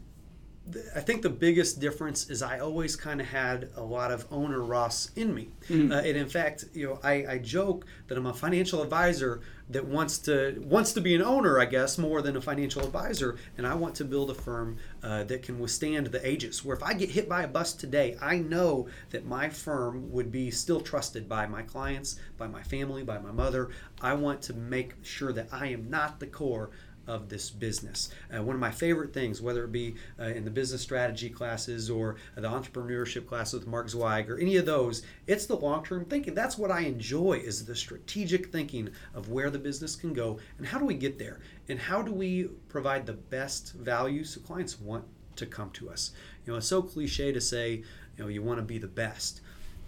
I 0.95 0.99
think 0.99 1.21
the 1.21 1.29
biggest 1.29 1.79
difference 1.79 2.29
is 2.29 2.41
I 2.41 2.59
always 2.59 2.95
kind 2.95 3.19
of 3.21 3.27
had 3.27 3.69
a 3.75 3.81
lot 3.81 4.11
of 4.11 4.25
owner 4.31 4.61
Ross 4.61 5.11
in 5.15 5.33
me, 5.33 5.49
mm-hmm. 5.67 5.91
uh, 5.91 5.97
and 5.97 6.17
in 6.17 6.29
fact, 6.29 6.65
you 6.73 6.87
know, 6.87 6.99
I, 7.03 7.25
I 7.27 7.37
joke 7.39 7.85
that 8.07 8.17
I'm 8.17 8.27
a 8.27 8.33
financial 8.33 8.81
advisor 8.83 9.41
that 9.69 9.85
wants 9.85 10.17
to 10.19 10.59
wants 10.65 10.93
to 10.93 11.01
be 11.01 11.13
an 11.15 11.21
owner, 11.21 11.59
I 11.59 11.65
guess, 11.65 11.97
more 11.97 12.21
than 12.21 12.35
a 12.35 12.41
financial 12.41 12.83
advisor, 12.83 13.37
and 13.57 13.67
I 13.67 13.75
want 13.75 13.95
to 13.95 14.05
build 14.05 14.31
a 14.31 14.33
firm 14.33 14.77
uh, 15.03 15.23
that 15.25 15.43
can 15.43 15.59
withstand 15.59 16.07
the 16.07 16.27
ages. 16.27 16.65
Where 16.65 16.75
if 16.75 16.83
I 16.83 16.93
get 16.93 17.11
hit 17.11 17.29
by 17.29 17.43
a 17.43 17.47
bus 17.47 17.73
today, 17.73 18.17
I 18.21 18.39
know 18.39 18.87
that 19.11 19.25
my 19.25 19.49
firm 19.49 20.11
would 20.11 20.31
be 20.31 20.49
still 20.51 20.81
trusted 20.81 21.29
by 21.29 21.45
my 21.45 21.61
clients, 21.61 22.19
by 22.37 22.47
my 22.47 22.63
family, 22.63 23.03
by 23.03 23.19
my 23.19 23.31
mother. 23.31 23.69
I 24.01 24.13
want 24.13 24.41
to 24.43 24.53
make 24.53 24.93
sure 25.03 25.33
that 25.33 25.49
I 25.51 25.67
am 25.67 25.89
not 25.89 26.19
the 26.19 26.27
core 26.27 26.71
of 27.09 27.27
this 27.27 27.49
business. 27.49 28.11
Uh, 28.33 28.43
one 28.43 28.55
of 28.55 28.59
my 28.59 28.69
favorite 28.69 29.11
things, 29.11 29.41
whether 29.41 29.63
it 29.63 29.71
be 29.71 29.95
uh, 30.19 30.25
in 30.25 30.45
the 30.45 30.51
business 30.51 30.81
strategy 30.81 31.27
classes 31.27 31.89
or 31.89 32.17
the 32.35 32.47
entrepreneurship 32.47 33.25
class 33.25 33.51
with 33.51 33.65
Mark 33.65 33.89
Zweig 33.89 34.29
or 34.29 34.37
any 34.37 34.57
of 34.57 34.67
those, 34.67 35.01
it's 35.25 35.47
the 35.47 35.55
long-term 35.55 36.05
thinking. 36.05 36.35
That's 36.35 36.57
what 36.57 36.69
I 36.69 36.81
enjoy 36.81 37.41
is 37.43 37.65
the 37.65 37.75
strategic 37.75 38.51
thinking 38.51 38.91
of 39.15 39.29
where 39.29 39.49
the 39.49 39.57
business 39.57 39.95
can 39.95 40.13
go 40.13 40.39
and 40.59 40.67
how 40.67 40.77
do 40.77 40.85
we 40.85 40.93
get 40.93 41.17
there 41.17 41.39
and 41.67 41.79
how 41.79 42.03
do 42.03 42.13
we 42.13 42.43
provide 42.69 43.07
the 43.07 43.13
best 43.13 43.73
value 43.73 44.23
so 44.23 44.39
clients 44.41 44.79
want 44.79 45.05
to 45.35 45.47
come 45.47 45.71
to 45.71 45.89
us. 45.89 46.11
You 46.45 46.53
know, 46.53 46.57
it's 46.57 46.67
so 46.67 46.83
cliche 46.83 47.31
to 47.31 47.41
say, 47.41 47.83
you 48.17 48.23
know, 48.23 48.27
you 48.27 48.43
want 48.43 48.59
to 48.59 48.63
be 48.63 48.77
the 48.77 48.87
best. 48.87 49.41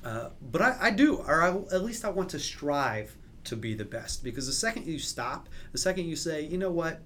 Uh, 0.03 0.29
but 0.51 0.63
I, 0.63 0.77
I, 0.81 0.89
do, 0.89 1.17
or 1.17 1.43
I, 1.43 1.49
at 1.75 1.83
least 1.83 2.03
I 2.03 2.09
want 2.09 2.29
to 2.29 2.39
strive 2.39 3.15
to 3.45 3.55
be 3.55 3.73
the 3.73 3.85
best. 3.85 4.23
Because 4.23 4.47
the 4.47 4.53
second 4.53 4.85
you 4.85 4.99
stop, 4.99 5.49
the 5.71 5.77
second 5.77 6.05
you 6.05 6.15
say, 6.15 6.45
you 6.45 6.57
know 6.57 6.71
what, 6.71 7.01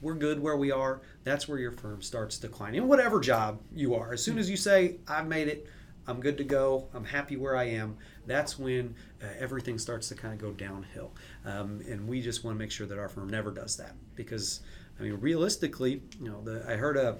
we're 0.00 0.14
good 0.14 0.40
where 0.40 0.56
we 0.56 0.70
are, 0.70 1.00
that's 1.24 1.48
where 1.48 1.58
your 1.58 1.72
firm 1.72 2.02
starts 2.02 2.38
declining. 2.38 2.82
In 2.82 2.88
whatever 2.88 3.20
job 3.20 3.60
you 3.74 3.94
are, 3.94 4.12
as 4.12 4.22
soon 4.22 4.38
as 4.38 4.50
you 4.50 4.56
say, 4.56 4.96
I've 5.08 5.26
made 5.26 5.48
it, 5.48 5.66
I'm 6.06 6.20
good 6.20 6.36
to 6.38 6.44
go, 6.44 6.88
I'm 6.94 7.04
happy 7.04 7.36
where 7.36 7.56
I 7.56 7.64
am, 7.64 7.96
that's 8.26 8.58
when 8.58 8.94
uh, 9.22 9.26
everything 9.38 9.78
starts 9.78 10.08
to 10.08 10.14
kind 10.14 10.34
of 10.34 10.40
go 10.40 10.52
downhill. 10.52 11.12
Um, 11.44 11.82
and 11.88 12.06
we 12.06 12.20
just 12.20 12.44
want 12.44 12.56
to 12.56 12.58
make 12.58 12.70
sure 12.70 12.86
that 12.86 12.98
our 12.98 13.08
firm 13.08 13.28
never 13.28 13.50
does 13.50 13.76
that. 13.76 13.94
Because, 14.14 14.60
I 15.00 15.02
mean, 15.02 15.14
realistically, 15.14 16.02
you 16.20 16.28
know, 16.30 16.42
the, 16.42 16.64
I 16.68 16.76
heard 16.76 16.96
a 16.96 17.16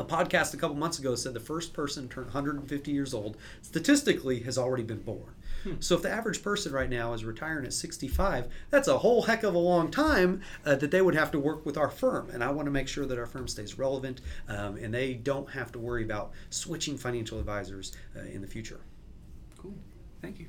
a 0.00 0.04
podcast 0.04 0.54
a 0.54 0.56
couple 0.56 0.76
months 0.76 0.98
ago 0.98 1.14
said 1.14 1.34
the 1.34 1.40
first 1.40 1.72
person 1.72 2.08
turned 2.08 2.26
150 2.26 2.90
years 2.90 3.14
old 3.14 3.36
statistically 3.62 4.40
has 4.40 4.58
already 4.58 4.82
been 4.82 5.02
born. 5.02 5.34
Hmm. 5.62 5.74
So 5.80 5.94
if 5.94 6.02
the 6.02 6.10
average 6.10 6.42
person 6.42 6.72
right 6.72 6.88
now 6.88 7.12
is 7.12 7.24
retiring 7.24 7.66
at 7.66 7.72
65, 7.72 8.48
that's 8.70 8.88
a 8.88 8.98
whole 8.98 9.22
heck 9.22 9.42
of 9.42 9.54
a 9.54 9.58
long 9.58 9.90
time 9.90 10.40
uh, 10.64 10.76
that 10.76 10.90
they 10.90 11.02
would 11.02 11.14
have 11.14 11.30
to 11.32 11.38
work 11.38 11.66
with 11.66 11.76
our 11.76 11.90
firm. 11.90 12.30
And 12.30 12.42
I 12.42 12.50
want 12.50 12.66
to 12.66 12.72
make 12.72 12.88
sure 12.88 13.06
that 13.06 13.18
our 13.18 13.26
firm 13.26 13.46
stays 13.46 13.78
relevant 13.78 14.22
um, 14.48 14.76
and 14.76 14.92
they 14.92 15.14
don't 15.14 15.48
have 15.50 15.70
to 15.72 15.78
worry 15.78 16.02
about 16.02 16.32
switching 16.48 16.96
financial 16.96 17.38
advisors 17.38 17.92
uh, 18.16 18.20
in 18.20 18.40
the 18.40 18.48
future. 18.48 18.80
Cool. 19.58 19.74
Thank 20.22 20.40
you. 20.40 20.46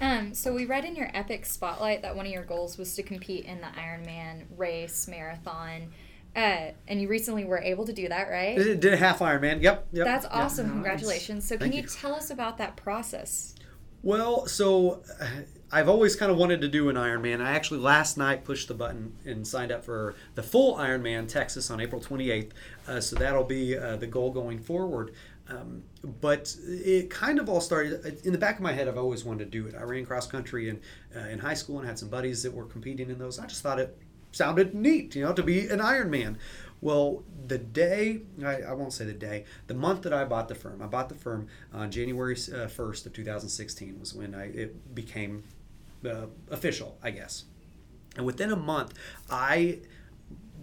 Um, 0.00 0.32
so 0.34 0.52
we 0.52 0.64
read 0.64 0.84
in 0.84 0.94
your 0.94 1.10
Epic 1.12 1.44
Spotlight 1.44 2.02
that 2.02 2.14
one 2.14 2.26
of 2.26 2.32
your 2.32 2.44
goals 2.44 2.78
was 2.78 2.94
to 2.94 3.02
compete 3.02 3.46
in 3.46 3.60
the 3.60 3.66
Ironman 3.66 4.44
race 4.56 5.08
marathon. 5.08 5.92
Uh, 6.36 6.72
and 6.86 7.00
you 7.00 7.08
recently 7.08 7.44
were 7.44 7.58
able 7.58 7.84
to 7.84 7.92
do 7.92 8.08
that, 8.08 8.28
right? 8.28 8.56
Did 8.56 8.92
a 8.92 8.96
half 8.96 9.18
Ironman. 9.18 9.60
Yep. 9.60 9.88
yep 9.92 10.04
That's 10.04 10.26
awesome. 10.26 10.66
Yep. 10.66 10.74
Congratulations. 10.74 11.44
So, 11.44 11.56
Thank 11.56 11.72
can 11.72 11.76
you, 11.78 11.82
you 11.82 11.88
tell 11.88 12.14
us 12.14 12.30
about 12.30 12.58
that 12.58 12.76
process? 12.76 13.54
Well, 14.02 14.46
so 14.46 15.02
uh, 15.20 15.26
I've 15.72 15.88
always 15.88 16.14
kind 16.14 16.30
of 16.30 16.38
wanted 16.38 16.60
to 16.60 16.68
do 16.68 16.88
an 16.88 16.96
Ironman. 16.96 17.40
I 17.40 17.50
actually 17.50 17.80
last 17.80 18.16
night 18.16 18.44
pushed 18.44 18.68
the 18.68 18.74
button 18.74 19.14
and 19.24 19.46
signed 19.46 19.72
up 19.72 19.84
for 19.84 20.14
the 20.34 20.42
full 20.42 20.76
Ironman 20.76 21.28
Texas 21.28 21.70
on 21.70 21.80
April 21.80 22.00
28th. 22.00 22.52
Uh, 22.86 23.00
so 23.00 23.16
that'll 23.16 23.44
be 23.44 23.76
uh, 23.76 23.96
the 23.96 24.06
goal 24.06 24.30
going 24.30 24.60
forward. 24.60 25.14
Um, 25.48 25.82
but 26.20 26.54
it 26.66 27.10
kind 27.10 27.38
of 27.38 27.48
all 27.48 27.60
started 27.60 28.24
in 28.24 28.32
the 28.32 28.38
back 28.38 28.56
of 28.56 28.62
my 28.62 28.72
head. 28.72 28.86
I've 28.86 28.98
always 28.98 29.24
wanted 29.24 29.44
to 29.44 29.50
do 29.50 29.66
it. 29.66 29.74
I 29.74 29.82
ran 29.82 30.04
cross 30.04 30.26
country 30.26 30.68
in 30.68 30.80
uh, 31.16 31.28
in 31.28 31.38
high 31.38 31.54
school 31.54 31.78
and 31.78 31.88
had 31.88 31.98
some 31.98 32.10
buddies 32.10 32.42
that 32.42 32.52
were 32.52 32.66
competing 32.66 33.08
in 33.08 33.18
those. 33.18 33.38
I 33.38 33.46
just 33.46 33.62
thought 33.62 33.80
it 33.80 33.96
sounded 34.32 34.74
neat, 34.74 35.14
you 35.14 35.24
know, 35.24 35.32
to 35.32 35.42
be 35.42 35.68
an 35.68 35.80
Iron 35.80 36.10
Man. 36.10 36.38
Well, 36.80 37.24
the 37.46 37.58
day, 37.58 38.22
I, 38.44 38.62
I, 38.62 38.72
won't 38.72 38.92
say 38.92 39.04
the 39.04 39.12
day, 39.12 39.44
the 39.66 39.74
month 39.74 40.02
that 40.02 40.12
I 40.12 40.24
bought 40.24 40.48
the 40.48 40.54
firm, 40.54 40.80
I 40.80 40.86
bought 40.86 41.08
the 41.08 41.16
firm 41.16 41.48
on 41.72 41.90
January 41.90 42.34
uh, 42.34 42.68
1st 42.68 43.06
of 43.06 43.12
2016 43.14 43.98
was 43.98 44.14
when 44.14 44.34
I, 44.34 44.44
it 44.46 44.94
became 44.94 45.42
uh, 46.08 46.26
official, 46.50 46.96
I 47.02 47.10
guess. 47.10 47.44
And 48.16 48.24
within 48.24 48.52
a 48.52 48.56
month, 48.56 48.94
I 49.28 49.80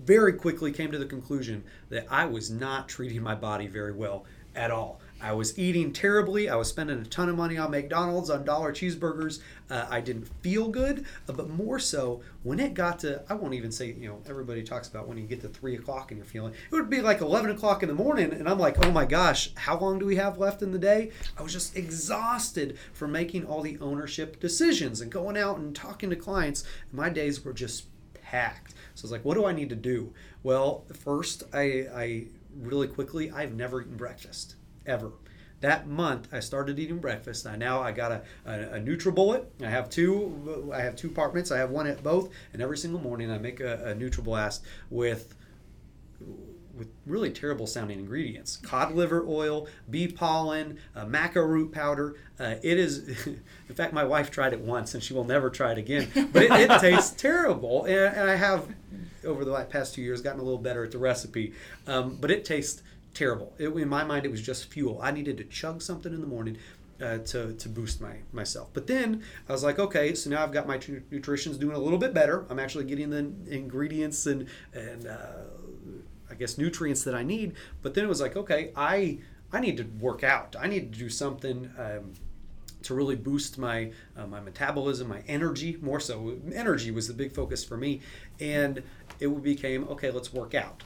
very 0.05 0.33
quickly 0.33 0.71
came 0.71 0.91
to 0.91 0.97
the 0.97 1.05
conclusion 1.05 1.63
that 1.89 2.05
I 2.09 2.25
was 2.25 2.49
not 2.49 2.87
treating 2.87 3.21
my 3.21 3.35
body 3.35 3.67
very 3.67 3.93
well 3.93 4.25
at 4.55 4.71
all. 4.71 5.01
I 5.21 5.31
was 5.31 5.57
eating 5.57 5.93
terribly. 5.93 6.49
I 6.49 6.55
was 6.55 6.67
spending 6.67 6.99
a 6.99 7.05
ton 7.05 7.29
of 7.29 7.37
money 7.37 7.57
on 7.57 7.71
McDonald's, 7.71 8.29
on 8.29 8.43
dollar 8.43 8.73
cheeseburgers. 8.73 9.39
Uh, 9.69 9.85
I 9.89 10.01
didn't 10.01 10.25
feel 10.41 10.67
good, 10.67 11.05
uh, 11.27 11.33
but 11.33 11.49
more 11.49 11.79
so 11.79 12.21
when 12.43 12.59
it 12.59 12.73
got 12.73 12.99
to, 12.99 13.23
I 13.29 13.33
won't 13.33 13.53
even 13.53 13.71
say, 13.71 13.93
you 13.93 14.09
know, 14.09 14.21
everybody 14.27 14.61
talks 14.61 14.89
about 14.89 15.07
when 15.07 15.17
you 15.17 15.25
get 15.25 15.41
to 15.41 15.47
three 15.47 15.75
o'clock 15.75 16.11
and 16.11 16.17
you're 16.17 16.25
feeling, 16.25 16.53
it 16.53 16.71
would 16.71 16.89
be 16.89 17.01
like 17.01 17.21
11 17.21 17.49
o'clock 17.51 17.81
in 17.81 17.87
the 17.89 17.95
morning. 17.95 18.33
And 18.33 18.47
I'm 18.47 18.59
like, 18.59 18.85
oh 18.85 18.91
my 18.91 19.05
gosh, 19.05 19.51
how 19.55 19.79
long 19.79 19.99
do 19.99 20.05
we 20.05 20.17
have 20.17 20.37
left 20.37 20.61
in 20.61 20.71
the 20.71 20.79
day? 20.79 21.11
I 21.37 21.43
was 21.43 21.53
just 21.53 21.77
exhausted 21.77 22.77
from 22.93 23.11
making 23.13 23.45
all 23.45 23.61
the 23.61 23.79
ownership 23.79 24.39
decisions 24.41 24.99
and 24.99 25.11
going 25.11 25.37
out 25.37 25.57
and 25.57 25.73
talking 25.73 26.09
to 26.09 26.15
clients. 26.17 26.65
My 26.91 27.09
days 27.09 27.43
were 27.43 27.53
just 27.53 27.85
packed. 28.21 28.73
So 28.95 29.03
I 29.03 29.05
was 29.05 29.11
like, 29.11 29.25
what 29.25 29.35
do 29.35 29.45
I 29.45 29.53
need 29.53 29.69
to 29.69 29.75
do? 29.75 30.13
Well, 30.43 30.83
first, 30.93 31.43
I, 31.53 31.87
I 31.95 32.25
really 32.59 32.87
quickly, 32.87 33.31
I've 33.31 33.53
never 33.53 33.81
eaten 33.81 33.95
breakfast 33.95 34.55
ever. 34.85 35.11
That 35.61 35.87
month, 35.87 36.27
I 36.31 36.41
started 36.41 36.77
eating 36.79 36.99
breakfast. 36.99 37.47
I 37.47 37.55
now 37.55 37.81
I 37.81 37.91
got 37.91 38.11
a, 38.11 38.21
a, 38.45 38.75
a 38.75 38.79
NutriBullet. 38.79 39.45
I 39.63 39.69
have 39.69 39.89
two. 39.89 40.71
I 40.73 40.81
have 40.81 40.95
two 40.95 41.07
apartments. 41.07 41.49
I 41.49 41.57
have 41.57 41.71
one 41.71 41.87
at 41.87 42.03
both, 42.03 42.29
and 42.53 42.61
every 42.61 42.77
single 42.77 42.99
morning 42.99 43.31
I 43.31 43.37
make 43.37 43.61
a, 43.61 43.91
a 43.91 43.95
NutriBlast 43.95 44.61
with 44.89 45.33
with 46.75 46.89
really 47.05 47.31
terrible 47.31 47.65
sounding 47.65 47.99
ingredients 47.99 48.57
cod 48.57 48.93
liver 48.93 49.25
oil, 49.27 49.67
bee 49.89 50.07
pollen, 50.07 50.77
uh, 50.95 51.05
maca 51.05 51.45
root 51.45 51.71
powder. 51.71 52.15
Uh, 52.39 52.55
it 52.61 52.77
is, 52.77 53.25
in 53.69 53.75
fact, 53.75 53.93
my 53.93 54.03
wife 54.03 54.29
tried 54.29 54.53
it 54.53 54.59
once 54.59 54.93
and 54.93 55.01
she 55.01 55.13
will 55.13 55.23
never 55.23 55.49
try 55.49 55.71
it 55.71 55.77
again. 55.77 56.09
But 56.33 56.43
it, 56.43 56.51
it 56.51 56.81
tastes 56.81 57.11
terrible. 57.21 57.85
And, 57.85 58.15
and, 58.15 58.29
I 58.29 58.35
have, 58.35 58.67
over 59.23 59.45
the 59.45 59.55
past 59.69 59.95
two 59.95 60.01
years, 60.01 60.21
gotten 60.21 60.39
a 60.39 60.43
little 60.43 60.59
better 60.59 60.83
at 60.83 60.91
the 60.91 60.97
recipe. 60.97 61.53
Um, 61.87 62.17
but 62.19 62.29
it 62.29 62.43
tastes 62.43 62.81
terrible. 63.15 63.53
It, 63.57 63.69
in 63.69 63.89
my 63.89 64.03
mind, 64.03 64.25
it 64.25 64.31
was 64.31 64.41
just 64.41 64.71
fuel. 64.71 64.99
I 65.01 65.09
needed 65.09 65.37
to 65.39 65.43
chug 65.45 65.81
something 65.81 66.13
in 66.13 66.21
the 66.21 66.27
morning. 66.27 66.57
Uh, 67.01 67.17
to, 67.17 67.51
to 67.55 67.67
boost 67.67 67.99
my 67.99 68.15
myself. 68.31 68.69
But 68.71 68.87
then 68.87 69.21
I 69.49 69.51
was 69.51 69.65
like, 69.65 69.79
okay, 69.79 70.15
so 70.15 70.29
now 70.29 70.41
I've 70.41 70.53
got 70.53 70.65
my 70.65 70.79
nutrition's 71.11 71.57
doing 71.57 71.75
a 71.75 71.77
little 71.77 71.99
bit 71.99 72.13
better. 72.13 72.45
I'm 72.49 72.57
actually 72.57 72.85
getting 72.85 73.09
the 73.09 73.33
ingredients 73.53 74.25
and 74.27 74.47
and 74.73 75.05
uh, 75.05 75.43
I 76.31 76.35
guess 76.35 76.57
nutrients 76.57 77.03
that 77.03 77.13
I 77.13 77.21
need. 77.21 77.55
But 77.81 77.95
then 77.95 78.05
it 78.05 78.07
was 78.07 78.21
like, 78.21 78.37
okay, 78.37 78.71
I 78.77 79.19
I 79.51 79.59
need 79.59 79.75
to 79.75 79.83
work 79.99 80.23
out. 80.23 80.55
I 80.57 80.67
need 80.67 80.93
to 80.93 80.99
do 80.99 81.09
something. 81.09 81.69
Um, 81.77 82.13
to 82.83 82.93
really 82.93 83.15
boost 83.15 83.57
my 83.57 83.91
uh, 84.15 84.27
my 84.27 84.39
metabolism, 84.39 85.07
my 85.07 85.21
energy 85.27 85.77
more 85.81 85.99
so. 85.99 86.37
Energy 86.53 86.91
was 86.91 87.07
the 87.07 87.13
big 87.13 87.33
focus 87.33 87.63
for 87.63 87.77
me, 87.77 88.01
and 88.39 88.83
it 89.19 89.43
became 89.43 89.87
okay. 89.89 90.11
Let's 90.11 90.31
work 90.31 90.53
out. 90.53 90.83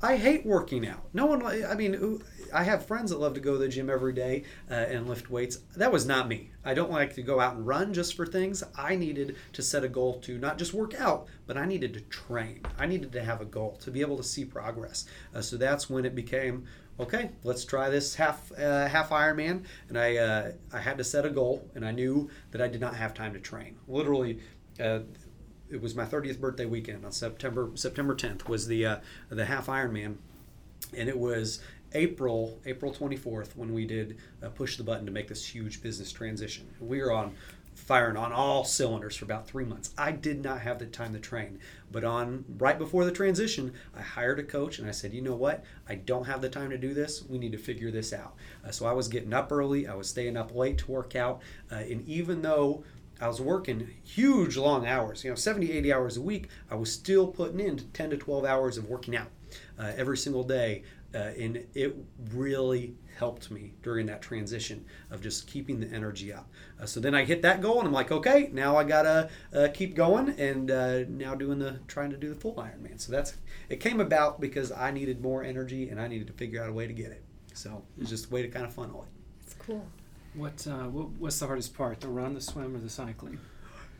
I 0.00 0.16
hate 0.16 0.46
working 0.46 0.86
out. 0.86 1.08
No 1.12 1.26
one, 1.26 1.44
I 1.44 1.74
mean, 1.74 2.22
I 2.54 2.62
have 2.62 2.86
friends 2.86 3.10
that 3.10 3.18
love 3.18 3.34
to 3.34 3.40
go 3.40 3.54
to 3.54 3.58
the 3.58 3.68
gym 3.68 3.90
every 3.90 4.12
day 4.12 4.44
uh, 4.70 4.74
and 4.74 5.08
lift 5.08 5.28
weights. 5.28 5.58
That 5.76 5.90
was 5.90 6.06
not 6.06 6.28
me. 6.28 6.50
I 6.64 6.74
don't 6.74 6.92
like 6.92 7.14
to 7.14 7.22
go 7.22 7.40
out 7.40 7.56
and 7.56 7.66
run 7.66 7.92
just 7.92 8.14
for 8.14 8.24
things. 8.24 8.62
I 8.76 8.94
needed 8.94 9.36
to 9.54 9.62
set 9.62 9.82
a 9.82 9.88
goal 9.88 10.20
to 10.20 10.38
not 10.38 10.56
just 10.56 10.72
work 10.72 10.94
out, 11.00 11.26
but 11.46 11.56
I 11.56 11.64
needed 11.64 11.94
to 11.94 12.00
train. 12.02 12.62
I 12.78 12.86
needed 12.86 13.10
to 13.12 13.24
have 13.24 13.40
a 13.40 13.44
goal 13.44 13.76
to 13.80 13.90
be 13.90 14.00
able 14.00 14.16
to 14.18 14.22
see 14.22 14.44
progress. 14.44 15.06
Uh, 15.34 15.40
so 15.40 15.56
that's 15.56 15.90
when 15.90 16.04
it 16.04 16.14
became 16.14 16.64
okay. 17.00 17.30
Let's 17.42 17.64
try 17.64 17.90
this 17.90 18.14
half 18.14 18.52
uh, 18.52 18.86
half 18.86 19.10
Ironman, 19.10 19.64
and 19.88 19.98
I 19.98 20.16
uh, 20.16 20.52
I 20.72 20.78
had 20.78 20.98
to 20.98 21.04
set 21.04 21.24
a 21.24 21.30
goal, 21.30 21.68
and 21.74 21.84
I 21.84 21.90
knew 21.90 22.30
that 22.52 22.60
I 22.60 22.68
did 22.68 22.80
not 22.80 22.94
have 22.94 23.14
time 23.14 23.32
to 23.32 23.40
train. 23.40 23.76
Literally 23.88 24.38
uh, 24.80 25.00
it 25.70 25.80
was 25.80 25.94
my 25.94 26.04
30th 26.04 26.40
birthday 26.40 26.64
weekend 26.64 27.04
on 27.04 27.12
September 27.12 27.70
September 27.74 28.14
10th 28.14 28.48
was 28.48 28.66
the 28.66 28.86
uh, 28.86 28.96
the 29.28 29.44
half 29.44 29.66
Ironman, 29.66 30.16
and 30.96 31.08
it 31.08 31.18
was 31.18 31.60
April 31.92 32.58
April 32.66 32.92
24th 32.92 33.56
when 33.56 33.72
we 33.72 33.86
did 33.86 34.18
uh, 34.42 34.48
push 34.48 34.76
the 34.76 34.84
button 34.84 35.06
to 35.06 35.12
make 35.12 35.28
this 35.28 35.46
huge 35.46 35.82
business 35.82 36.12
transition. 36.12 36.66
We 36.80 37.00
were 37.00 37.12
on 37.12 37.34
firing 37.78 38.16
on 38.16 38.32
all 38.32 38.64
cylinders 38.64 39.16
for 39.16 39.24
about 39.24 39.46
three 39.46 39.64
months. 39.64 39.94
I 39.96 40.10
did 40.10 40.42
not 40.42 40.60
have 40.60 40.78
the 40.78 40.86
time 40.86 41.12
to 41.12 41.20
train, 41.20 41.60
but 41.92 42.04
on 42.04 42.44
right 42.58 42.76
before 42.76 43.04
the 43.04 43.12
transition, 43.12 43.72
I 43.96 44.02
hired 44.02 44.40
a 44.40 44.42
coach 44.42 44.78
and 44.78 44.88
I 44.88 44.90
said, 44.90 45.14
you 45.14 45.22
know 45.22 45.36
what? 45.36 45.64
I 45.88 45.94
don't 45.94 46.24
have 46.24 46.40
the 46.40 46.48
time 46.48 46.70
to 46.70 46.78
do 46.78 46.92
this. 46.92 47.24
We 47.28 47.38
need 47.38 47.52
to 47.52 47.58
figure 47.58 47.90
this 47.90 48.12
out. 48.12 48.34
Uh, 48.66 48.72
so 48.72 48.84
I 48.86 48.92
was 48.92 49.06
getting 49.08 49.32
up 49.32 49.52
early. 49.52 49.86
I 49.86 49.94
was 49.94 50.08
staying 50.08 50.36
up 50.36 50.54
late 50.54 50.78
to 50.78 50.90
work 50.90 51.14
out, 51.14 51.40
uh, 51.70 51.76
and 51.76 52.06
even 52.08 52.42
though 52.42 52.82
I 53.20 53.28
was 53.28 53.40
working 53.40 53.88
huge 54.04 54.56
long 54.56 54.86
hours, 54.86 55.24
you 55.24 55.30
know, 55.30 55.36
70, 55.36 55.72
80 55.72 55.92
hours 55.92 56.16
a 56.16 56.22
week. 56.22 56.48
I 56.70 56.74
was 56.74 56.92
still 56.92 57.26
putting 57.26 57.60
in 57.60 57.78
10 57.92 58.10
to 58.10 58.16
12 58.16 58.44
hours 58.44 58.78
of 58.78 58.88
working 58.88 59.16
out 59.16 59.28
uh, 59.78 59.92
every 59.96 60.16
single 60.16 60.44
day. 60.44 60.82
Uh, 61.14 61.32
and 61.38 61.64
it 61.74 61.96
really 62.32 62.94
helped 63.16 63.50
me 63.50 63.72
during 63.82 64.06
that 64.06 64.20
transition 64.20 64.84
of 65.10 65.22
just 65.22 65.46
keeping 65.46 65.80
the 65.80 65.88
energy 65.88 66.32
up. 66.32 66.48
Uh, 66.80 66.84
so 66.84 67.00
then 67.00 67.14
I 67.14 67.24
hit 67.24 67.40
that 67.42 67.62
goal, 67.62 67.78
and 67.78 67.88
I'm 67.88 67.94
like, 67.94 68.12
okay, 68.12 68.50
now 68.52 68.76
I 68.76 68.84
gotta 68.84 69.30
uh, 69.54 69.68
keep 69.72 69.94
going, 69.94 70.28
and 70.38 70.70
uh, 70.70 71.04
now 71.08 71.34
doing 71.34 71.58
the 71.58 71.80
trying 71.88 72.10
to 72.10 72.18
do 72.18 72.28
the 72.28 72.34
full 72.34 72.54
Ironman. 72.54 73.00
So 73.00 73.10
that's 73.10 73.34
it 73.70 73.80
came 73.80 74.00
about 74.00 74.38
because 74.38 74.70
I 74.70 74.90
needed 74.90 75.22
more 75.22 75.42
energy, 75.42 75.88
and 75.88 75.98
I 75.98 76.08
needed 76.08 76.26
to 76.26 76.34
figure 76.34 76.62
out 76.62 76.68
a 76.68 76.72
way 76.74 76.86
to 76.86 76.92
get 76.92 77.10
it. 77.10 77.24
So 77.54 77.82
it's 77.98 78.10
just 78.10 78.26
a 78.26 78.28
way 78.28 78.42
to 78.42 78.48
kind 78.48 78.66
of 78.66 78.72
funnel 78.74 79.04
it. 79.04 79.44
It's 79.46 79.54
cool. 79.54 79.86
What, 80.38 80.66
uh, 80.68 80.84
what 80.84 81.08
what's 81.18 81.38
the 81.40 81.46
hardest 81.46 81.76
part? 81.76 82.00
The 82.00 82.08
run, 82.08 82.34
the 82.34 82.40
swim, 82.40 82.76
or 82.76 82.78
the 82.78 82.88
cycling? 82.88 83.40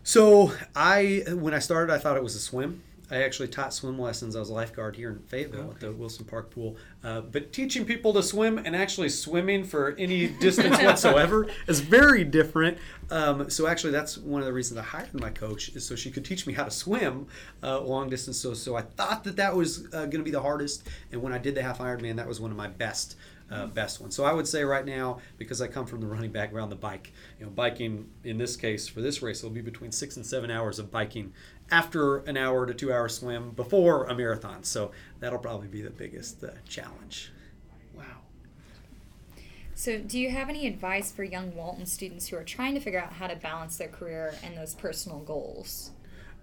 So 0.04 0.52
I, 0.74 1.24
when 1.34 1.52
I 1.52 1.58
started, 1.58 1.92
I 1.92 1.98
thought 1.98 2.16
it 2.16 2.22
was 2.22 2.36
a 2.36 2.40
swim. 2.40 2.82
I 3.10 3.22
actually 3.22 3.48
taught 3.48 3.72
swim 3.72 3.98
lessons. 3.98 4.36
I 4.36 4.38
was 4.38 4.50
a 4.50 4.54
lifeguard 4.54 4.94
here 4.94 5.10
in 5.10 5.18
Fayetteville 5.20 5.62
okay. 5.62 5.70
at 5.70 5.80
the 5.80 5.92
Wilson 5.92 6.26
Park 6.26 6.50
pool. 6.50 6.76
Uh, 7.02 7.22
but 7.22 7.52
teaching 7.52 7.84
people 7.86 8.12
to 8.12 8.22
swim 8.22 8.58
and 8.58 8.76
actually 8.76 9.08
swimming 9.08 9.64
for 9.64 9.96
any 9.98 10.28
distance 10.28 10.76
whatsoever 10.78 11.48
is 11.66 11.80
very 11.80 12.22
different. 12.22 12.76
Um, 13.10 13.48
so 13.48 13.66
actually, 13.66 13.92
that's 13.92 14.18
one 14.18 14.42
of 14.42 14.46
the 14.46 14.52
reasons 14.52 14.78
I 14.78 14.82
hired 14.82 15.14
my 15.14 15.30
coach 15.30 15.70
is 15.70 15.86
so 15.86 15.96
she 15.96 16.10
could 16.10 16.24
teach 16.24 16.46
me 16.46 16.52
how 16.52 16.64
to 16.64 16.70
swim 16.70 17.26
uh, 17.62 17.80
long 17.80 18.10
distance. 18.10 18.38
So 18.38 18.52
so 18.52 18.76
I 18.76 18.82
thought 18.82 19.24
that 19.24 19.36
that 19.36 19.56
was 19.56 19.86
uh, 19.86 20.00
going 20.00 20.18
to 20.18 20.22
be 20.22 20.30
the 20.30 20.42
hardest. 20.42 20.86
And 21.10 21.22
when 21.22 21.32
I 21.32 21.38
did 21.38 21.54
the 21.54 21.62
half 21.62 21.78
Ironman, 21.78 22.16
that 22.16 22.28
was 22.28 22.40
one 22.40 22.50
of 22.50 22.56
my 22.56 22.68
best 22.68 23.16
uh, 23.50 23.66
best 23.66 24.00
one. 24.00 24.10
So 24.10 24.24
I 24.24 24.32
would 24.32 24.46
say 24.46 24.64
right 24.64 24.84
now, 24.84 25.18
because 25.36 25.60
I 25.62 25.68
come 25.68 25.86
from 25.86 26.00
the 26.00 26.06
running 26.06 26.32
background, 26.32 26.70
the 26.70 26.76
bike, 26.76 27.12
you 27.38 27.46
know, 27.46 27.52
biking 27.52 28.08
in 28.24 28.38
this 28.38 28.56
case 28.56 28.88
for 28.88 29.00
this 29.00 29.22
race 29.22 29.42
will 29.42 29.50
be 29.50 29.60
between 29.60 29.92
six 29.92 30.16
and 30.16 30.26
seven 30.26 30.50
hours 30.50 30.78
of 30.78 30.90
biking 30.90 31.32
after 31.70 32.18
an 32.18 32.36
hour 32.36 32.66
to 32.66 32.74
two 32.74 32.92
hour 32.92 33.08
swim 33.08 33.50
before 33.50 34.04
a 34.04 34.14
marathon. 34.14 34.64
So 34.64 34.92
that'll 35.20 35.38
probably 35.38 35.68
be 35.68 35.82
the 35.82 35.90
biggest 35.90 36.42
uh, 36.44 36.50
challenge. 36.68 37.32
Wow. 37.96 38.04
So, 39.74 39.98
do 39.98 40.18
you 40.18 40.30
have 40.30 40.48
any 40.48 40.66
advice 40.66 41.12
for 41.12 41.22
young 41.24 41.54
Walton 41.54 41.86
students 41.86 42.26
who 42.28 42.36
are 42.36 42.44
trying 42.44 42.74
to 42.74 42.80
figure 42.80 43.00
out 43.00 43.12
how 43.12 43.28
to 43.28 43.36
balance 43.36 43.76
their 43.76 43.88
career 43.88 44.34
and 44.42 44.56
those 44.56 44.74
personal 44.74 45.20
goals? 45.20 45.92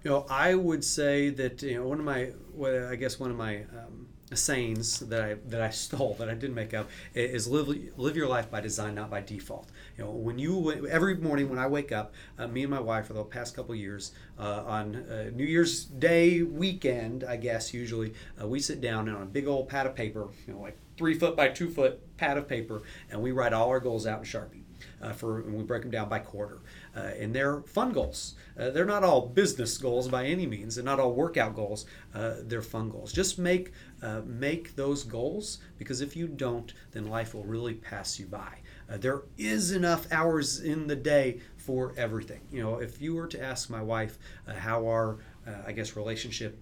You 0.03 0.11
know, 0.11 0.25
I 0.29 0.55
would 0.55 0.83
say 0.83 1.31
that 1.31 1.61
you 1.61 1.75
know 1.75 1.87
one 1.87 1.99
of 1.99 2.05
my, 2.05 2.31
well, 2.53 2.89
I 2.89 2.95
guess 2.95 3.19
one 3.19 3.31
of 3.31 3.37
my 3.37 3.63
um, 3.63 4.07
sayings 4.33 4.99
that 4.99 5.23
I 5.23 5.33
that 5.47 5.61
I 5.61 5.69
stole 5.85 6.15
that 6.15 6.29
I 6.29 6.33
didn't 6.33 6.55
make 6.55 6.73
up 6.73 6.89
is 7.13 7.47
live 7.47 7.67
live 7.97 8.15
your 8.15 8.27
life 8.27 8.49
by 8.49 8.61
design, 8.61 8.95
not 8.95 9.09
by 9.09 9.21
default. 9.21 9.69
You 9.97 10.05
know, 10.05 10.11
when 10.11 10.39
you 10.39 10.87
every 10.87 11.15
morning 11.15 11.49
when 11.49 11.59
I 11.59 11.67
wake 11.67 11.91
up, 11.91 12.13
uh, 12.37 12.47
me 12.47 12.63
and 12.63 12.71
my 12.71 12.79
wife 12.79 13.07
for 13.07 13.13
the 13.13 13.23
past 13.23 13.55
couple 13.55 13.75
years 13.75 14.11
uh, 14.39 14.63
on 14.65 14.95
uh, 14.95 15.29
New 15.33 15.45
Year's 15.45 15.85
Day 15.85 16.41
weekend, 16.41 17.23
I 17.23 17.37
guess 17.37 17.73
usually 17.73 18.13
uh, 18.41 18.47
we 18.47 18.59
sit 18.59 18.81
down 18.81 19.07
and 19.07 19.17
on 19.17 19.23
a 19.23 19.27
big 19.27 19.47
old 19.47 19.69
pad 19.69 19.85
of 19.85 19.95
paper, 19.95 20.27
you 20.47 20.53
know, 20.53 20.61
like 20.61 20.77
three 20.97 21.13
foot 21.13 21.35
by 21.35 21.49
two 21.49 21.69
foot 21.69 22.17
pad 22.17 22.37
of 22.37 22.47
paper, 22.47 22.83
and 23.11 23.21
we 23.21 23.31
write 23.31 23.53
all 23.53 23.69
our 23.69 23.79
goals 23.79 24.07
out 24.07 24.19
in 24.19 24.25
Sharpie. 24.25 24.64
Uh, 25.01 25.11
for 25.11 25.39
and 25.41 25.53
we 25.55 25.63
break 25.63 25.81
them 25.81 25.91
down 25.91 26.09
by 26.09 26.19
quarter, 26.19 26.59
uh, 26.95 27.11
and 27.19 27.33
they're 27.33 27.61
fun 27.61 27.91
goals. 27.91 28.35
Uh, 28.57 28.69
they're 28.69 28.85
not 28.85 29.03
all 29.03 29.27
business 29.27 29.77
goals 29.77 30.07
by 30.07 30.25
any 30.25 30.45
means. 30.45 30.75
They're 30.75 30.85
not 30.85 30.99
all 30.99 31.13
workout 31.13 31.55
goals. 31.55 31.85
They're 32.13 32.61
fun 32.61 32.89
goals. 32.89 33.11
Just 33.11 33.37
make 33.37 33.73
make 34.25 34.75
those 34.75 35.03
goals 35.03 35.59
because 35.77 36.01
if 36.01 36.15
you 36.15 36.27
don't, 36.27 36.73
then 36.91 37.07
life 37.07 37.33
will 37.33 37.43
really 37.43 37.73
pass 37.73 38.19
you 38.19 38.25
by. 38.25 38.59
Uh, 38.89 38.97
there 38.97 39.23
is 39.37 39.71
enough 39.71 40.11
hours 40.11 40.59
in 40.59 40.87
the 40.87 40.95
day 40.95 41.39
for 41.57 41.93
everything. 41.97 42.41
You 42.51 42.61
know, 42.61 42.77
if 42.77 43.01
you 43.01 43.15
were 43.15 43.27
to 43.27 43.41
ask 43.41 43.69
my 43.69 43.81
wife 43.81 44.17
uh, 44.47 44.53
how 44.53 44.85
our 44.87 45.17
uh, 45.47 45.51
I 45.65 45.71
guess 45.71 45.95
relationship 45.95 46.57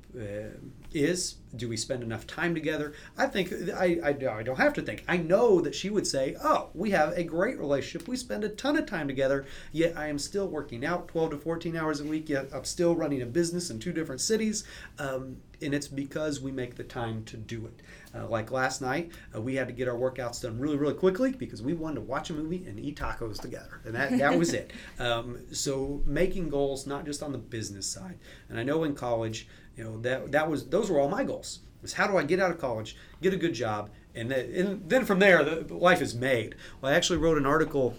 is. 0.93 1.35
Do 1.55 1.69
we 1.69 1.77
spend 1.77 2.01
enough 2.01 2.25
time 2.25 2.55
together? 2.55 2.93
I 3.17 3.27
think 3.27 3.53
I, 3.75 3.99
I, 4.03 4.09
I, 4.09 4.43
don't 4.43 4.57
have 4.57 4.73
to 4.73 4.81
think. 4.81 5.03
I 5.07 5.17
know 5.17 5.61
that 5.61 5.75
she 5.75 5.89
would 5.89 6.07
say, 6.07 6.35
"Oh, 6.43 6.69
we 6.73 6.91
have 6.91 7.13
a 7.15 7.23
great 7.23 7.59
relationship. 7.59 8.07
We 8.07 8.17
spend 8.17 8.43
a 8.43 8.49
ton 8.49 8.77
of 8.77 8.87
time 8.87 9.07
together. 9.07 9.45
Yet 9.71 9.95
I 9.95 10.07
am 10.07 10.17
still 10.17 10.47
working 10.47 10.83
out 10.83 11.07
12 11.09 11.31
to 11.31 11.37
14 11.37 11.75
hours 11.75 11.99
a 11.99 12.05
week. 12.05 12.29
Yet 12.29 12.49
I'm 12.53 12.63
still 12.63 12.95
running 12.95 13.21
a 13.21 13.27
business 13.27 13.69
in 13.69 13.79
two 13.79 13.93
different 13.93 14.21
cities, 14.21 14.63
um, 14.97 15.37
and 15.61 15.75
it's 15.75 15.87
because 15.87 16.41
we 16.41 16.51
make 16.51 16.75
the 16.75 16.83
time 16.83 17.23
to 17.25 17.37
do 17.37 17.65
it." 17.67 17.81
Uh, 18.15 18.27
like 18.27 18.51
last 18.51 18.79
night, 18.79 19.11
uh, 19.35 19.41
we 19.41 19.55
had 19.55 19.67
to 19.67 19.73
get 19.73 19.87
our 19.87 19.95
workouts 19.95 20.41
done 20.41 20.59
really, 20.59 20.77
really 20.77 20.93
quickly 20.93 21.31
because 21.31 21.63
we 21.63 21.73
wanted 21.73 21.95
to 21.95 22.01
watch 22.01 22.29
a 22.29 22.33
movie 22.33 22.63
and 22.67 22.79
eat 22.79 22.95
tacos 22.95 23.41
together, 23.41 23.81
and 23.85 23.95
that, 23.95 24.15
that 24.19 24.37
was 24.37 24.53
it. 24.53 24.71
Um, 24.99 25.39
so 25.51 26.01
making 26.05 26.49
goals 26.49 26.85
not 26.85 27.05
just 27.05 27.23
on 27.23 27.31
the 27.31 27.37
business 27.37 27.87
side, 27.87 28.19
and 28.47 28.59
I 28.59 28.63
know 28.63 28.83
in 28.83 28.93
college, 28.93 29.47
you 29.75 29.83
know 29.83 29.99
that 30.01 30.31
that 30.31 30.49
was 30.49 30.67
those 30.67 30.89
were 30.89 30.99
all 30.99 31.09
my 31.09 31.23
goals. 31.23 31.59
Was 31.81 31.93
how 31.93 32.07
do 32.07 32.17
I 32.17 32.23
get 32.23 32.39
out 32.39 32.51
of 32.51 32.59
college, 32.59 32.95
get 33.21 33.33
a 33.33 33.37
good 33.37 33.53
job, 33.53 33.89
and 34.15 34.31
and 34.31 34.89
then 34.89 35.05
from 35.05 35.19
there, 35.19 35.43
the 35.43 35.73
life 35.73 36.01
is 36.01 36.15
made. 36.15 36.55
Well, 36.81 36.91
I 36.91 36.95
actually 36.95 37.19
wrote 37.19 37.37
an 37.37 37.45
article 37.45 37.97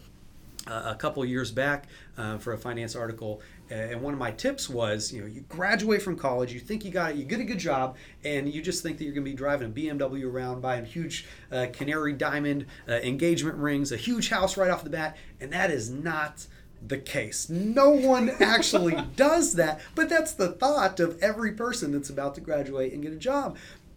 uh, 0.67 0.83
a 0.87 0.95
couple 0.95 1.25
years 1.25 1.51
back 1.51 1.87
uh, 2.17 2.39
for 2.39 2.53
a 2.53 2.59
finance 2.59 2.97
article 2.97 3.43
and 3.71 4.01
one 4.01 4.13
of 4.13 4.19
my 4.19 4.31
tips 4.31 4.69
was 4.69 5.13
you 5.13 5.21
know 5.21 5.27
you 5.27 5.41
graduate 5.43 6.03
from 6.03 6.17
college 6.17 6.53
you 6.53 6.61
think 6.61 6.85
you 6.85 6.91
got 6.91 7.13
it 7.13 7.17
you 7.17 7.25
get 7.25 7.41
a 7.41 7.45
good 7.45 7.59
job 7.59 7.97
and 8.25 8.53
you 8.53 8.61
just 8.63 8.83
think 8.83 8.99
that 8.99 9.05
you're 9.05 9.15
going 9.15 9.25
to 9.25 9.31
be 9.31 9.37
driving 9.37 9.69
a 9.69 9.73
bmw 9.73 10.25
around 10.25 10.61
buying 10.61 10.85
huge 10.85 11.27
uh, 11.51 11.67
canary 11.73 12.13
diamond 12.13 12.67
uh, 12.89 12.93
engagement 12.95 13.57
rings 13.57 13.91
a 13.93 13.97
huge 13.97 14.29
house 14.29 14.57
right 14.57 14.71
off 14.71 14.85
the 14.85 14.91
bat 14.91 15.17
and 15.41 15.53
that 15.53 15.71
is 15.71 15.91
not 15.91 16.47
the 16.87 16.99
case 16.99 17.49
no 17.49 17.91
one 17.91 18.31
actually 18.41 18.97
does 19.17 19.55
that 19.55 19.81
but 19.95 20.09
that's 20.09 20.33
the 20.33 20.53
thought 20.53 21.01
of 21.01 21.21
every 21.23 21.53
person 21.53 21.93
that's 21.93 22.11
about 22.11 22.35
to 22.35 22.41
graduate 22.41 22.93
and 22.93 23.03
get 23.03 23.13
a 23.13 23.17
job 23.17 23.57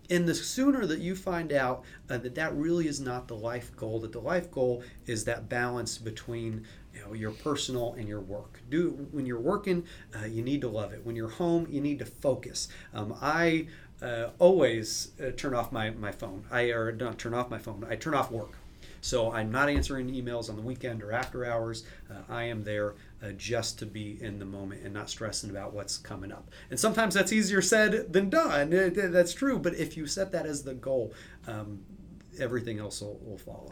and 0.10 0.26
the 0.26 0.34
sooner 0.34 0.86
that 0.86 1.00
you 1.00 1.16
find 1.16 1.52
out 1.52 1.84
uh, 2.10 2.18
that 2.18 2.36
that 2.36 2.56
really 2.56 2.88
is 2.88 3.00
not 3.00 3.28
the 3.28 3.36
life 3.36 3.76
goal 3.76 4.00
that 4.00 4.12
the 4.12 4.20
life 4.20 4.50
goal 4.52 4.84
is 5.06 5.26
that 5.26 5.50
balance 5.50 5.98
between 5.98 6.66
you 6.98 7.06
know, 7.06 7.14
your 7.14 7.32
personal 7.32 7.94
and 7.94 8.08
your 8.08 8.20
work. 8.20 8.62
Do 8.70 9.08
when 9.12 9.26
you're 9.26 9.40
working, 9.40 9.86
uh, 10.20 10.26
you 10.26 10.42
need 10.42 10.62
to 10.62 10.68
love 10.68 10.94
it. 10.94 11.06
When 11.06 11.16
you're 11.16 11.30
home, 11.30 11.68
you 11.70 11.82
need 11.82 12.00
to 12.00 12.06
focus. 12.06 12.68
Um, 12.94 13.16
I 13.22 13.68
uh, 14.02 14.30
always 14.40 15.12
uh, 15.22 15.32
turn 15.32 15.54
off 15.54 15.72
my, 15.72 15.92
my 15.92 16.12
phone. 16.12 16.46
I 16.52 16.64
or 16.64 16.92
don't 16.92 17.18
turn 17.18 17.34
off 17.34 17.50
my 17.50 17.60
phone. 17.60 17.86
I 17.90 17.96
turn 17.96 18.14
off 18.14 18.32
work. 18.32 18.54
So 19.08 19.32
I'm 19.32 19.50
not 19.50 19.70
answering 19.70 20.10
emails 20.10 20.50
on 20.50 20.58
the 20.58 20.62
weekend 20.62 21.02
or 21.02 21.14
after 21.14 21.46
hours. 21.46 21.86
Uh, 22.12 22.16
I 22.28 22.44
am 22.44 22.62
there 22.62 22.96
uh, 23.24 23.32
just 23.38 23.80
to 23.80 23.86
be 23.86 24.18
in 24.22 24.38
the 24.38 24.44
moment 24.44 24.84
and 24.84 24.94
not 24.94 25.10
stressing 25.10 25.50
about 25.50 25.72
what's 25.72 25.98
coming 25.98 26.30
up. 26.30 26.50
And 26.72 26.78
sometimes 26.78 27.14
that's 27.14 27.32
easier 27.32 27.62
said 27.62 28.12
than 28.12 28.30
done. 28.30 28.70
that's 28.70 29.34
true. 29.34 29.60
But 29.60 29.76
if 29.76 29.96
you 29.96 30.08
set 30.08 30.34
that 30.34 30.46
as 30.46 30.62
the 30.62 30.74
goal, 30.74 31.14
um, 31.48 31.80
everything 32.38 32.80
else 32.80 33.00
will, 33.00 33.18
will, 33.24 33.38
follow. 33.38 33.72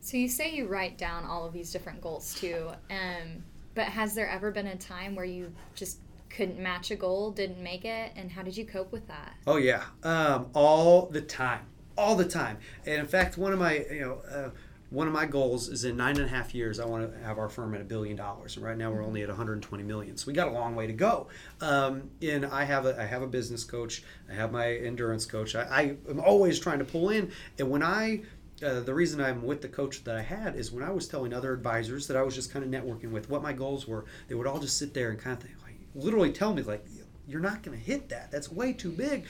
So 0.00 0.16
you 0.16 0.26
say 0.26 0.54
you 0.54 0.66
write 0.66 0.96
down 0.96 1.26
all 1.26 1.44
of 1.44 1.52
these 1.52 1.70
different 1.70 2.00
goals 2.00 2.32
too. 2.32 2.70
Um, 2.90 3.44
but 3.74 3.84
has 3.84 4.14
there 4.14 4.30
ever 4.30 4.50
been 4.50 4.68
a 4.68 4.76
time 4.76 5.14
where 5.14 5.26
you 5.26 5.52
just 5.74 5.98
couldn't 6.30 6.58
match 6.58 6.90
a 6.90 6.96
goal, 6.96 7.30
didn't 7.30 7.62
make 7.62 7.84
it, 7.84 8.12
and 8.16 8.30
how 8.30 8.42
did 8.42 8.56
you 8.56 8.64
cope 8.64 8.90
with 8.90 9.06
that? 9.08 9.34
Oh 9.46 9.56
yeah, 9.58 9.82
um, 10.02 10.46
all 10.54 11.06
the 11.06 11.20
time, 11.20 11.66
all 11.96 12.16
the 12.16 12.24
time. 12.24 12.58
And 12.84 13.00
in 13.00 13.06
fact, 13.06 13.38
one 13.38 13.52
of 13.52 13.58
my 13.58 13.84
you 13.90 14.00
know. 14.00 14.22
Uh, 14.30 14.50
one 14.90 15.08
of 15.08 15.12
my 15.12 15.26
goals 15.26 15.68
is 15.68 15.84
in 15.84 15.96
nine 15.96 16.16
and 16.16 16.26
a 16.26 16.28
half 16.28 16.54
years, 16.54 16.78
I 16.78 16.86
want 16.86 17.12
to 17.12 17.18
have 17.24 17.38
our 17.38 17.48
firm 17.48 17.74
at 17.74 17.80
a 17.80 17.84
billion 17.84 18.16
dollars. 18.16 18.56
And 18.56 18.64
right 18.64 18.76
now, 18.76 18.92
we're 18.92 19.04
only 19.04 19.22
at 19.22 19.28
120 19.28 19.82
million, 19.82 20.16
so 20.16 20.28
we 20.28 20.32
got 20.32 20.46
a 20.46 20.52
long 20.52 20.76
way 20.76 20.86
to 20.86 20.92
go. 20.92 21.26
Um, 21.60 22.08
and 22.22 22.46
I 22.46 22.62
have 22.62 22.86
a 22.86 23.00
I 23.00 23.04
have 23.04 23.22
a 23.22 23.26
business 23.26 23.64
coach, 23.64 24.04
I 24.30 24.34
have 24.34 24.52
my 24.52 24.74
endurance 24.74 25.26
coach. 25.26 25.56
I, 25.56 25.62
I 25.62 25.82
am 26.08 26.20
always 26.20 26.60
trying 26.60 26.78
to 26.78 26.84
pull 26.84 27.10
in. 27.10 27.32
And 27.58 27.68
when 27.68 27.82
I 27.82 28.22
uh, 28.64 28.80
the 28.80 28.94
reason 28.94 29.20
I'm 29.20 29.42
with 29.42 29.60
the 29.60 29.68
coach 29.68 30.04
that 30.04 30.16
I 30.16 30.22
had 30.22 30.56
is 30.56 30.70
when 30.70 30.84
I 30.84 30.90
was 30.90 31.08
telling 31.08 31.34
other 31.34 31.52
advisors 31.52 32.06
that 32.06 32.16
I 32.16 32.22
was 32.22 32.34
just 32.34 32.52
kind 32.52 32.64
of 32.64 32.70
networking 32.70 33.10
with 33.10 33.28
what 33.28 33.42
my 33.42 33.52
goals 33.52 33.86
were, 33.86 34.04
they 34.28 34.34
would 34.34 34.46
all 34.46 34.60
just 34.60 34.78
sit 34.78 34.94
there 34.94 35.10
and 35.10 35.18
kind 35.18 35.36
of 35.36 35.42
think, 35.42 35.56
literally 35.94 36.32
tell 36.32 36.54
me 36.54 36.62
like 36.62 36.86
you're 37.28 37.40
not 37.40 37.62
going 37.62 37.76
to 37.76 37.82
hit 37.82 38.08
that. 38.10 38.30
That's 38.30 38.50
way 38.50 38.72
too 38.72 38.92
big. 38.92 39.24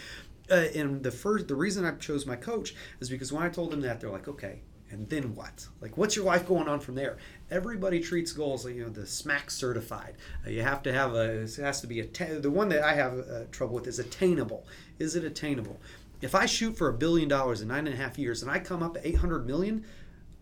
Uh, 0.50 0.66
and 0.74 1.02
the 1.02 1.10
first, 1.10 1.48
the 1.48 1.54
reason 1.54 1.84
I 1.84 1.92
chose 1.92 2.26
my 2.26 2.36
coach 2.36 2.74
is 3.00 3.08
because 3.08 3.32
when 3.32 3.42
I 3.42 3.48
told 3.48 3.72
them 3.72 3.80
that, 3.80 4.00
they're 4.00 4.10
like, 4.10 4.28
okay, 4.28 4.60
and 4.90 5.08
then 5.08 5.34
what? 5.34 5.66
Like, 5.80 5.96
what's 5.96 6.14
your 6.14 6.24
life 6.24 6.46
going 6.46 6.68
on 6.68 6.78
from 6.78 6.94
there? 6.94 7.18
Everybody 7.50 8.00
treats 8.00 8.32
goals 8.32 8.64
like 8.64 8.76
you 8.76 8.84
know 8.84 8.88
the 8.88 9.06
SMART 9.06 9.50
certified. 9.50 10.14
Uh, 10.46 10.50
you 10.50 10.62
have 10.62 10.82
to 10.84 10.92
have 10.92 11.14
a. 11.14 11.42
It 11.42 11.56
has 11.56 11.80
to 11.80 11.86
be 11.86 12.00
a. 12.00 12.06
The 12.06 12.50
one 12.50 12.68
that 12.68 12.84
I 12.84 12.94
have 12.94 13.18
uh, 13.18 13.44
trouble 13.50 13.74
with 13.74 13.86
is 13.86 13.98
attainable. 13.98 14.66
Is 14.98 15.16
it 15.16 15.24
attainable? 15.24 15.80
If 16.20 16.34
I 16.34 16.46
shoot 16.46 16.78
for 16.78 16.88
a 16.88 16.92
billion 16.92 17.28
dollars 17.28 17.60
in 17.60 17.68
nine 17.68 17.86
and 17.86 17.94
a 17.94 17.98
half 17.98 18.18
years 18.18 18.42
and 18.42 18.50
I 18.50 18.58
come 18.58 18.82
up 18.82 18.94
to 18.94 19.06
eight 19.06 19.16
hundred 19.16 19.46
million, 19.46 19.84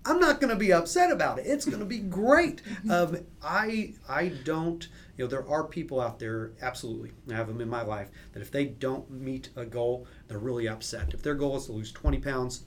I'm 0.05 0.21
not 0.21 0.41
going 0.41 0.51
to 0.51 0.59
be 0.59 0.73
upset 0.73 1.11
about 1.11 1.39
it. 1.39 1.47
It's 1.47 1.65
going 1.65 1.81
to 1.81 1.87
be 1.87 1.99
great. 1.99 2.63
Um, 2.91 3.17
I 3.43 3.95
I 4.07 4.29
don't 4.45 4.87
you 5.17 5.25
know 5.25 5.29
there 5.29 5.49
are 5.49 5.65
people 5.65 6.01
out 6.01 6.19
there 6.19 6.53
absolutely 6.63 7.13
i 7.31 7.35
have 7.35 7.49
them 7.49 7.61
in 7.61 7.69
my 7.69 7.83
life 7.83 8.09
that 8.33 8.41
if 8.41 8.51
they 8.51 8.65
don't 8.65 9.11
meet 9.11 9.49
a 9.57 9.65
goal 9.65 10.07
they're 10.29 10.39
really 10.39 10.69
upset. 10.69 11.15
If 11.15 11.23
their 11.23 11.35
goal 11.35 11.57
is 11.57 11.67
to 11.67 11.73
lose 11.73 11.93
20 11.93 12.19
pounds 12.19 12.65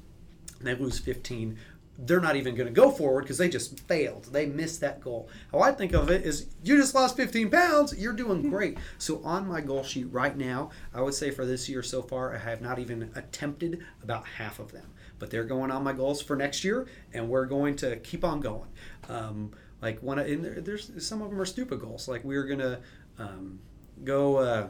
and 0.60 0.68
they 0.68 0.76
lose 0.76 1.00
15 1.00 1.58
they're 2.00 2.22
not 2.22 2.36
even 2.36 2.54
going 2.54 2.68
to 2.68 2.74
go 2.74 2.92
forward 2.92 3.24
because 3.24 3.40
they 3.40 3.50
just 3.50 3.80
failed. 3.88 4.26
They 4.26 4.46
missed 4.46 4.82
that 4.82 5.02
goal. 5.02 5.30
How 5.52 5.60
i 5.60 5.72
think 5.72 5.94
of 5.94 6.12
it 6.12 6.26
is 6.26 6.48
you 6.64 6.78
just 6.78 6.94
lost 6.94 7.18
15 7.18 7.50
pounds. 7.50 7.98
You're 7.98 8.14
doing 8.14 8.50
great. 8.50 8.78
So 9.00 9.22
on 9.24 9.48
my 9.48 9.62
goal 9.62 9.84
sheet 9.84 10.06
right 10.12 10.38
now 10.38 10.70
i 10.94 11.02
would 11.02 11.16
say 11.16 11.32
for 11.32 11.46
this 11.46 11.68
year 11.68 11.84
so 11.84 12.02
far 12.02 12.36
i 12.36 12.38
have 12.38 12.62
not 12.62 12.80
even 12.80 13.12
attempted 13.16 13.84
about 14.04 14.26
half 14.26 14.60
of 14.60 14.72
them. 14.72 14.92
But 15.20 15.32
they're 15.32 15.44
going 15.44 15.72
on 15.72 15.84
my 15.84 15.94
goals 15.94 16.22
for 16.22 16.36
next 16.36 16.64
year 16.64 16.88
and 17.14 17.28
we're 17.28 17.46
going 17.46 17.76
to 17.78 17.98
keep 17.98 18.24
on 18.24 18.40
going. 18.40 18.70
Um, 19.10 19.52
like 19.82 20.02
one, 20.02 20.20
in 20.20 20.42
there, 20.42 20.62
there's 20.62 20.92
some 21.06 21.22
of 21.22 21.30
them 21.30 21.40
are 21.40 21.46
stupid 21.46 21.80
goals. 21.80 22.08
Like 22.08 22.24
we 22.24 22.36
are 22.36 22.46
gonna 22.46 22.80
um, 23.20 23.60
go 24.04 24.38
uh, 24.38 24.68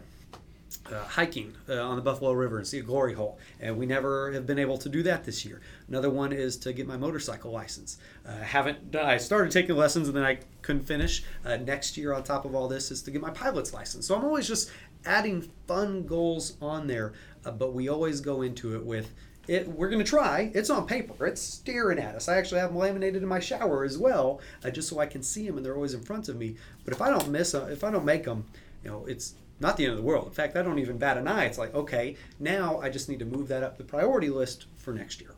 uh, 0.92 1.04
hiking 1.06 1.54
uh, 1.70 1.82
on 1.82 1.96
the 1.96 2.02
Buffalo 2.02 2.34
River 2.34 2.58
and 2.58 2.68
see 2.68 2.80
a 2.80 2.84
glory 2.84 3.14
hole, 3.14 3.40
and 3.60 3.78
we 3.78 3.86
never 3.86 4.32
have 4.32 4.46
been 4.46 4.60
able 4.60 4.78
to 4.78 4.90
do 4.90 5.04
that 5.04 5.24
this 5.24 5.46
year. 5.46 5.62
Another 5.88 6.10
one 6.10 6.34
is 6.34 6.58
to 6.58 6.74
get 6.74 6.88
my 6.88 6.98
motorcycle 6.98 7.52
license. 7.52 7.98
Uh, 8.26 8.38
haven't 8.38 8.96
I 8.96 9.18
started 9.18 9.52
taking 9.52 9.76
lessons 9.76 10.08
and 10.08 10.18
then 10.18 10.24
I 10.24 10.40
couldn't 10.62 10.84
finish. 10.84 11.24
Uh, 11.46 11.58
next 11.58 11.98
year, 11.98 12.14
on 12.14 12.24
top 12.24 12.46
of 12.46 12.56
all 12.56 12.68
this, 12.68 12.92
is 12.92 13.02
to 13.04 13.12
get 13.12 13.22
my 13.22 13.32
pilot's 13.32 13.74
license. 13.74 14.08
So 14.08 14.16
I'm 14.16 14.26
always 14.26 14.48
just 14.48 14.72
adding 15.06 15.50
fun 15.68 16.06
goals 16.06 16.58
on 16.62 16.88
there, 16.88 17.14
uh, 17.46 17.52
but 17.52 17.74
we 17.74 17.88
always 17.88 18.20
go 18.20 18.42
into 18.42 18.76
it 18.76 18.86
with 18.86 19.14
it, 19.48 19.68
we're 19.68 19.90
going 19.90 20.04
to 20.04 20.10
try. 20.10 20.52
It's 20.54 20.70
on 20.70 20.86
paper. 20.86 21.26
It's 21.26 21.42
staring 21.42 22.00
at 22.00 22.16
us. 22.16 22.28
I 22.28 22.38
actually 22.38 22.60
have 22.60 22.70
them 22.70 22.80
laminated 22.80 23.24
in 23.24 23.30
my 23.30 23.40
shower 23.40 23.84
as 23.84 23.98
well, 23.98 24.42
uh, 24.64 24.70
just 24.70 24.90
so 24.90 25.00
I 25.00 25.06
can 25.06 25.24
see 25.24 25.48
them 25.48 25.58
and 25.58 25.66
they're 25.66 25.76
always 25.76 25.94
in 25.94 26.02
front 26.02 26.30
of 26.30 26.36
me. 26.36 26.56
But 26.84 26.94
if 26.94 27.02
I 27.02 27.10
don't 27.10 27.30
miss 27.30 27.54
them, 27.54 27.70
if 27.72 27.84
I 27.84 27.92
don't 27.92 28.06
make 28.06 28.26
them, 28.26 28.46
you 28.84 28.90
know, 28.90 29.06
it's 29.06 29.36
not 29.60 29.78
the 29.78 29.86
end 29.86 29.92
of 29.92 29.98
the 29.98 30.04
world. 30.04 30.28
In 30.28 30.34
fact, 30.34 30.56
I 30.56 30.62
don't 30.62 30.80
even 30.80 30.98
bat 30.98 31.18
an 31.18 31.28
eye. 31.28 31.46
It's 31.46 31.58
like, 31.58 31.74
okay, 31.74 32.16
now 32.40 32.80
I 32.80 32.90
just 32.90 33.10
need 33.10 33.20
to 33.20 33.26
move 33.26 33.48
that 33.48 33.64
up 33.64 33.78
the 33.78 33.84
priority 33.84 34.30
list 34.30 34.66
for 34.76 34.94
next 34.94 35.22
year. 35.22 35.32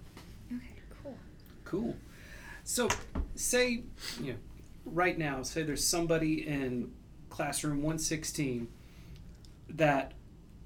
Okay, 0.51 0.73
cool. 1.03 1.17
Cool. 1.63 1.95
So, 2.63 2.89
say, 3.35 3.83
you 4.21 4.33
know, 4.33 4.39
right 4.85 5.17
now, 5.17 5.43
say 5.43 5.63
there's 5.63 5.85
somebody 5.85 6.47
in 6.47 6.91
classroom 7.29 7.77
116 7.77 8.67
that 9.69 10.13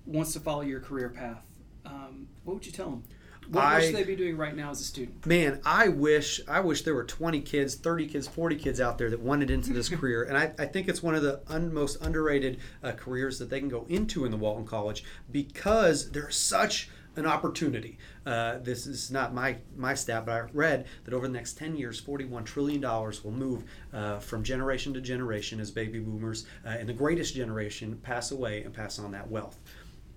wants 0.05 0.33
to 0.33 0.39
follow 0.39 0.61
your 0.61 0.79
career 0.79 1.09
path. 1.09 1.45
Um, 1.85 2.27
what 2.43 2.55
would 2.55 2.65
you 2.65 2.71
tell 2.71 2.89
them? 2.89 3.03
What, 3.49 3.63
I, 3.63 3.81
should 3.81 3.95
they 3.95 4.03
be 4.03 4.15
doing 4.15 4.37
right 4.37 4.55
now 4.55 4.71
as 4.71 4.81
a 4.81 4.83
student? 4.83 5.25
Man, 5.25 5.61
I 5.65 5.87
wish 5.87 6.41
I 6.47 6.59
wish 6.59 6.83
there 6.83 6.95
were 6.95 7.03
20 7.03 7.41
kids, 7.41 7.75
30 7.75 8.07
kids, 8.07 8.27
40 8.27 8.55
kids 8.55 8.79
out 8.79 8.97
there 8.97 9.09
that 9.09 9.19
wanted 9.19 9.49
into 9.49 9.73
this 9.73 9.89
career. 9.95 10.23
And 10.23 10.37
I, 10.37 10.53
I 10.57 10.65
think 10.65 10.87
it's 10.87 11.03
one 11.03 11.15
of 11.15 11.23
the 11.23 11.41
un, 11.47 11.73
most 11.73 12.03
underrated 12.03 12.59
uh, 12.83 12.91
careers 12.93 13.39
that 13.39 13.49
they 13.49 13.59
can 13.59 13.69
go 13.69 13.85
into 13.89 14.25
in 14.25 14.31
the 14.31 14.37
Walton 14.37 14.65
College 14.65 15.03
because 15.31 16.11
there's 16.11 16.35
such 16.35 16.89
an 17.15 17.25
opportunity. 17.25 17.97
Uh, 18.25 18.57
this 18.59 18.87
is 18.87 19.11
not 19.11 19.33
my 19.33 19.57
my 19.75 19.93
stat, 19.93 20.25
but 20.25 20.31
I 20.33 20.47
read 20.53 20.87
that 21.03 21.13
over 21.13 21.27
the 21.27 21.33
next 21.33 21.57
10 21.57 21.75
years, 21.75 21.99
41 21.99 22.43
trillion 22.43 22.81
dollars 22.81 23.23
will 23.23 23.31
move 23.31 23.63
uh, 23.93 24.19
from 24.19 24.43
generation 24.43 24.93
to 24.93 25.01
generation 25.01 25.59
as 25.59 25.69
baby 25.69 25.99
boomers 25.99 26.45
uh, 26.65 26.69
and 26.69 26.89
the 26.89 26.93
greatest 26.93 27.35
generation 27.35 27.99
pass 28.03 28.31
away 28.31 28.63
and 28.63 28.73
pass 28.73 28.97
on 28.99 29.11
that 29.11 29.29
wealth 29.29 29.59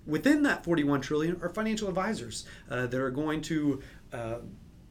within 0.07 0.43
that 0.45 0.65
41 0.65 1.01
trillion 1.01 1.39
are 1.43 1.49
financial 1.49 1.89
advisors 1.89 2.45
uh, 2.71 2.87
that 2.87 3.01
are 3.01 3.11
going 3.11 3.41
to 3.43 3.83
uh, 4.13 4.37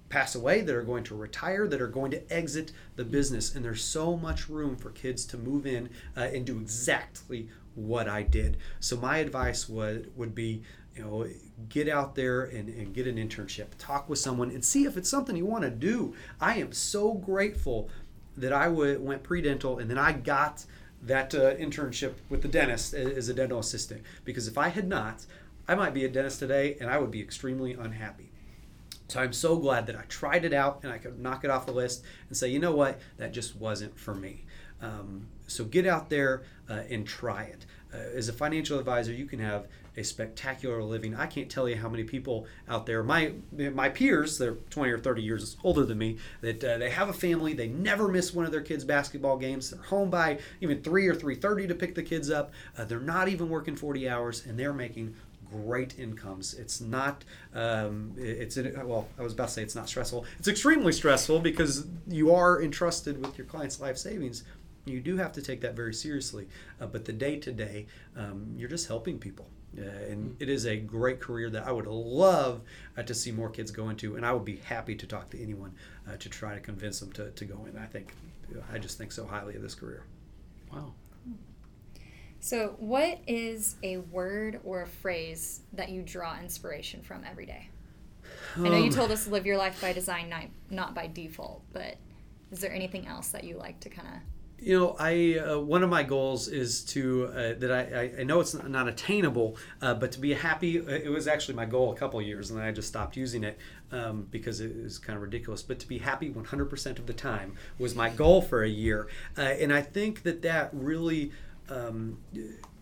pass 0.10 0.36
away 0.36 0.62
that 0.62 0.76
are 0.76 0.84
going 0.84 1.04
to 1.04 1.16
retire 1.16 1.68
that 1.68 1.82
are 1.82 1.88
going 1.88 2.12
to 2.12 2.34
exit 2.34 2.72
the 2.96 3.04
business. 3.04 3.56
And 3.56 3.66
there's 3.66 3.84
so 3.84 4.16
much 4.16 4.50
room 4.50 4.76
for 4.76 4.92
kids 4.92 5.26
to 5.28 5.38
move 5.38 5.66
in 5.66 5.90
uh, 6.16 6.22
and 6.22 6.46
do 6.46 6.60
exactly 6.60 7.50
what 7.74 8.08
i 8.08 8.24
did. 8.24 8.58
So 8.80 8.96
my 8.96 9.18
advice 9.18 9.68
would 9.68 10.16
would 10.16 10.34
be 10.34 10.64
you 10.96 11.04
know 11.04 11.28
get 11.68 11.90
out 11.90 12.16
there 12.16 12.44
and, 12.44 12.70
and 12.70 12.94
get 12.94 13.08
an 13.08 13.18
internship. 13.18 13.68
Talk 13.78 14.08
with 14.08 14.20
someone 14.20 14.50
and 14.52 14.64
see 14.64 14.86
if 14.86 14.96
it's 14.96 15.10
something 15.10 15.36
you 15.36 15.46
want 15.46 15.64
to 15.64 15.70
do. 15.70 16.16
I 16.40 16.56
am 16.56 16.72
so 16.72 17.14
grateful 17.14 17.90
that 18.38 18.54
i 18.54 18.66
w- 18.66 19.00
went 19.00 19.24
pre-dental 19.24 19.80
and 19.80 19.90
then 19.90 19.98
i 19.98 20.12
got 20.12 20.66
that 21.02 21.34
uh, 21.36 21.56
internship 21.56 22.14
with 22.30 22.42
the 22.42 22.48
dentist 22.48 22.94
as 22.94 23.30
a 23.30 23.34
dental 23.34 23.60
assistant 23.60 24.02
because 24.24 24.48
if 24.48 24.58
I 24.58 24.70
had 24.70 24.88
not, 24.88 25.26
I 25.68 25.76
might 25.76 25.94
be 25.94 26.06
a 26.06 26.10
dentist 26.10 26.40
today 26.40 26.78
and 26.80 26.90
I 26.90 26.98
would 26.98 27.12
be 27.12 27.22
extremely 27.22 27.74
unhappy. 27.74 28.32
So 29.08 29.20
I'm 29.22 29.34
so 29.34 29.58
glad 29.58 29.88
that 29.88 29.96
I 29.96 30.04
tried 30.04 30.46
it 30.46 30.54
out 30.54 30.80
and 30.84 30.92
I 30.92 30.98
could 30.98 31.20
knock 31.20 31.44
it 31.44 31.50
off 31.50 31.66
the 31.66 31.72
list 31.72 32.04
and 32.28 32.38
say, 32.38 32.50
you 32.50 32.60
know 32.60 32.76
what, 32.76 33.00
that 33.18 33.34
just 33.34 33.56
wasn't 33.56 33.98
for 34.00 34.16
me. 34.16 34.46
Um, 34.82 35.28
so 35.48 35.64
get 35.64 35.86
out 35.86 36.10
there 36.10 36.44
uh, 36.70 36.82
and 36.90 37.06
try 37.08 37.44
it. 37.44 37.66
Uh, 37.94 37.98
as 38.16 38.28
a 38.30 38.34
financial 38.34 38.80
advisor, 38.80 39.14
you 39.14 39.26
can 39.26 39.40
have 39.40 39.68
a 39.98 40.04
spectacular 40.04 40.84
living. 40.84 41.16
I 41.16 41.28
can't 41.28 41.50
tell 41.50 41.70
you 41.70 41.78
how 41.78 41.88
many 41.88 42.04
people 42.04 42.46
out 42.68 42.86
there, 42.86 43.04
my 43.04 43.34
my 43.52 43.88
peers, 43.90 44.38
they're 44.38 44.56
20 44.70 44.92
or 44.92 45.00
30 45.00 45.22
years 45.22 45.56
older 45.64 45.86
than 45.86 45.98
me, 45.98 46.18
that 46.42 46.62
uh, 46.64 46.78
they 46.78 46.90
have 46.90 47.08
a 47.08 47.14
family, 47.14 47.54
they 47.54 47.70
never 47.70 48.10
miss 48.10 48.34
one 48.34 48.46
of 48.46 48.52
their 48.52 48.62
kids' 48.62 48.84
basketball 48.84 49.38
games. 49.38 49.70
They're 49.70 49.82
home 49.82 50.10
by 50.10 50.40
even 50.60 50.82
3 50.82 51.08
or 51.08 51.16
3:30 51.16 51.70
to 51.70 51.76
pick 51.76 51.96
the 51.96 52.04
kids 52.04 52.30
up. 52.30 52.52
Uh, 52.78 52.84
they're 52.86 53.00
not 53.00 53.30
even 53.30 53.50
working 53.50 53.76
40 53.76 54.10
hours, 54.10 54.46
and 54.46 54.60
they're 54.60 54.74
making 54.74 55.16
great 55.64 55.98
incomes. 56.00 56.54
It's 56.54 56.82
not. 56.82 57.24
Um, 57.54 58.14
it's 58.18 58.58
well. 58.58 59.08
I 59.20 59.24
was 59.24 59.34
about 59.34 59.48
to 59.48 59.54
say 59.54 59.64
it's 59.64 59.76
not 59.76 59.90
stressful. 59.90 60.26
It's 60.40 60.48
extremely 60.48 60.92
stressful 60.92 61.40
because 61.40 61.86
you 62.08 62.34
are 62.34 62.62
entrusted 62.62 63.26
with 63.26 63.38
your 63.38 63.48
client's 63.48 63.80
life 63.80 63.98
savings. 63.98 64.44
You 64.86 65.00
do 65.00 65.18
have 65.18 65.32
to 65.34 65.42
take 65.42 65.62
that 65.62 65.76
very 65.76 65.94
seriously. 65.94 66.48
Uh, 66.80 66.86
but 66.86 67.06
the 67.06 67.14
day 67.14 67.40
to 67.40 67.52
day, 67.52 67.88
you're 68.56 68.70
just 68.70 68.88
helping 68.88 69.18
people. 69.20 69.48
Uh, 69.78 69.82
and 70.10 70.36
it 70.40 70.48
is 70.48 70.66
a 70.66 70.78
great 70.78 71.20
career 71.20 71.50
that 71.50 71.68
I 71.68 71.72
would 71.72 71.88
love 71.88 72.62
uh, 72.98 73.04
to 73.04 73.14
see 73.14 73.32
more 73.32 73.50
kids 73.50 73.72
go 73.72 73.90
into, 73.90 74.16
and 74.16 74.26
I 74.26 74.32
would 74.32 74.46
be 74.46 74.58
happy 74.58 74.96
to 74.96 75.06
talk 75.06 75.30
to 75.32 75.42
anyone 75.42 75.74
uh, 76.08 76.16
to 76.18 76.30
try 76.30 76.54
to 76.54 76.62
convince 76.62 77.00
them 77.00 77.12
to, 77.14 77.32
to 77.32 77.46
go 77.46 77.66
in. 77.66 77.78
I 77.78 77.86
think, 77.86 78.14
I 78.72 78.78
just 78.78 78.98
think 78.98 79.12
so 79.12 79.26
highly 79.26 79.56
of 79.56 79.62
this 79.62 79.76
career. 79.76 80.04
Wow. 80.72 80.94
So, 82.46 82.76
what 82.78 83.22
is 83.26 83.76
a 83.82 83.98
word 83.98 84.60
or 84.64 84.84
a 84.84 84.88
phrase 84.88 85.62
that 85.74 85.90
you 85.90 86.04
draw 86.04 86.40
inspiration 86.40 87.02
from 87.02 87.24
every 87.28 87.48
day? 87.48 87.72
Um, 88.56 88.68
I 88.68 88.70
know 88.70 88.78
you 88.78 88.84
um, 88.84 88.90
told 88.92 89.10
us 89.10 89.24
to 89.24 89.32
live 89.32 89.48
your 89.48 89.58
life 89.58 89.82
by 89.82 89.94
design, 89.94 90.30
not, 90.30 90.44
not 90.70 90.94
by 90.94 91.08
default, 91.08 91.64
but 91.74 91.96
is 92.52 92.60
there 92.60 92.72
anything 92.72 93.08
else 93.08 93.30
that 93.30 93.46
you 93.46 93.58
like 93.58 93.80
to 93.80 93.90
kind 93.90 94.08
of 94.10 94.14
you 94.58 94.80
know, 94.80 94.96
I 94.98 95.38
uh, 95.38 95.60
one 95.60 95.84
of 95.84 95.90
my 95.90 96.04
goals 96.04 96.48
is 96.48 96.84
to 96.86 97.26
uh, 97.28 97.54
that 97.60 97.72
I, 97.72 98.22
I 98.22 98.24
know 98.24 98.40
it's 98.40 98.54
not 98.54 98.88
attainable, 98.88 99.58
uh, 99.82 99.94
but 99.94 100.12
to 100.14 100.20
be 100.20 100.34
happy. 100.34 100.80
Uh, 100.80 100.92
it 100.92 101.10
was 101.10 101.28
actually 101.28 101.56
my 101.56 101.66
goal 101.66 101.92
a 101.92 101.96
couple 101.96 102.22
years, 102.22 102.50
and 102.50 102.60
then 102.60 102.66
I 102.66 102.72
just 102.72 102.88
stopped 102.88 103.18
using 103.18 103.44
it 103.44 103.58
um, 103.92 104.28
because 104.32 104.62
it 104.62 104.76
was 104.82 104.98
kind 104.98 105.18
of 105.18 105.24
ridiculous. 105.24 105.62
But 105.62 105.80
to 105.80 105.88
be 105.88 105.98
happy 105.98 106.32
100% 106.32 107.00
of 107.00 107.06
the 107.06 107.14
time 107.14 107.56
was 107.78 107.96
my 107.96 108.10
goal 108.10 108.42
for 108.42 108.64
a 108.64 108.70
year, 108.70 109.08
uh, 109.38 109.42
and 109.42 109.74
I 109.74 109.82
think 109.82 110.24
that 110.24 110.42
that 110.44 110.70
really. 110.74 111.32
Um, 111.70 112.18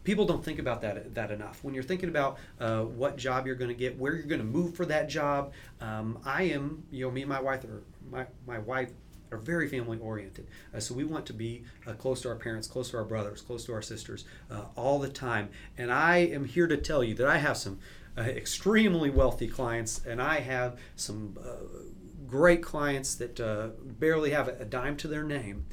people 0.04 0.26
don't 0.26 0.43
think 0.43 0.60
about 0.60 0.82
that 0.82 1.13
that 1.15 1.32
enough. 1.32 1.63
When 1.63 1.74
you're 1.74 1.84
thinking 1.84 2.10
about 2.10 2.38
uh, 2.60 2.82
what 2.82 3.17
job 3.17 3.46
you're 3.46 3.56
going 3.56 3.69
to 3.69 3.76
get, 3.76 3.98
where 3.98 4.13
you're 4.13 4.24
going 4.24 4.41
to 4.41 4.48
move 4.48 4.76
for 4.76 4.86
that 4.86 5.10
job, 5.10 5.54
um, 5.82 6.19
I 6.26 6.43
am, 6.43 6.84
you 6.91 7.06
know, 7.06 7.12
me 7.12 7.22
and 7.22 7.30
my 7.30 7.41
wife 7.41 7.63
are 7.63 7.84
my 8.12 8.26
my 8.46 8.60
wife 8.60 8.91
are 9.32 9.38
very 9.38 9.67
family 9.67 9.98
oriented. 10.00 10.48
Uh, 10.74 10.80
so 10.80 10.93
we 10.93 11.04
want 11.04 11.26
to 11.26 11.34
be 11.34 11.63
uh, 11.88 11.93
close 11.93 12.22
to 12.22 12.30
our 12.30 12.36
parents, 12.36 12.67
close 12.67 12.91
to 12.91 12.98
our 12.98 13.04
brothers, 13.04 13.41
close 13.41 13.65
to 13.65 13.74
our 13.74 13.82
sisters 13.82 14.26
uh, 14.52 14.65
all 14.76 15.00
the 15.00 15.10
time. 15.10 15.50
And 15.78 15.91
I 15.91 16.17
am 16.17 16.46
here 16.46 16.67
to 16.67 16.78
tell 16.78 17.04
you 17.04 17.15
that 17.15 17.28
I 17.28 17.38
have 17.38 17.58
some 17.58 17.80
uh, 18.15 18.22
extremely 18.22 19.10
wealthy 19.10 19.48
clients, 19.48 20.06
and 20.06 20.22
I 20.22 20.39
have 20.41 20.78
some 20.96 21.36
uh, 21.43 21.65
great 22.28 22.62
clients 22.62 23.15
that 23.15 23.36
barely 24.00 24.32
have 24.32 24.48
a 24.48 24.65
dime 24.65 24.98
to 24.98 25.08
their 25.08 25.24
name. 25.24 25.65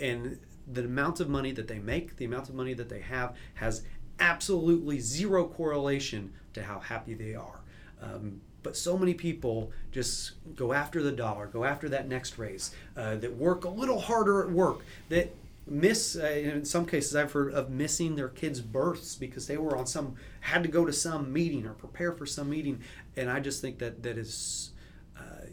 And 0.00 0.38
the 0.72 0.84
amount 0.84 1.20
of 1.20 1.28
money 1.28 1.52
that 1.52 1.68
they 1.68 1.78
make, 1.78 2.16
the 2.16 2.24
amount 2.24 2.48
of 2.48 2.54
money 2.54 2.74
that 2.74 2.88
they 2.88 3.00
have, 3.00 3.36
has 3.54 3.82
absolutely 4.20 4.98
zero 4.98 5.46
correlation 5.46 6.32
to 6.54 6.62
how 6.62 6.80
happy 6.80 7.14
they 7.14 7.34
are. 7.34 7.60
Um, 8.02 8.40
but 8.62 8.76
so 8.76 8.98
many 8.98 9.14
people 9.14 9.70
just 9.92 10.32
go 10.56 10.72
after 10.72 11.02
the 11.02 11.12
dollar, 11.12 11.46
go 11.46 11.64
after 11.64 11.88
that 11.90 12.08
next 12.08 12.38
raise, 12.38 12.74
uh, 12.96 13.16
that 13.16 13.34
work 13.36 13.64
a 13.64 13.68
little 13.68 14.00
harder 14.00 14.42
at 14.42 14.50
work, 14.50 14.80
that 15.08 15.34
miss 15.70 16.16
uh, 16.16 16.26
in 16.26 16.64
some 16.64 16.86
cases 16.86 17.14
i've 17.14 17.32
heard 17.32 17.52
of 17.52 17.70
missing 17.70 18.16
their 18.16 18.28
kids 18.28 18.60
births 18.60 19.14
because 19.14 19.46
they 19.46 19.56
were 19.56 19.76
on 19.76 19.86
some 19.86 20.14
had 20.40 20.62
to 20.62 20.68
go 20.68 20.84
to 20.84 20.92
some 20.92 21.32
meeting 21.32 21.66
or 21.66 21.74
prepare 21.74 22.12
for 22.12 22.26
some 22.26 22.48
meeting 22.48 22.80
and 23.16 23.30
i 23.30 23.38
just 23.38 23.60
think 23.60 23.78
that 23.78 24.02
that 24.02 24.16
is 24.16 24.70
uh, 25.18 25.44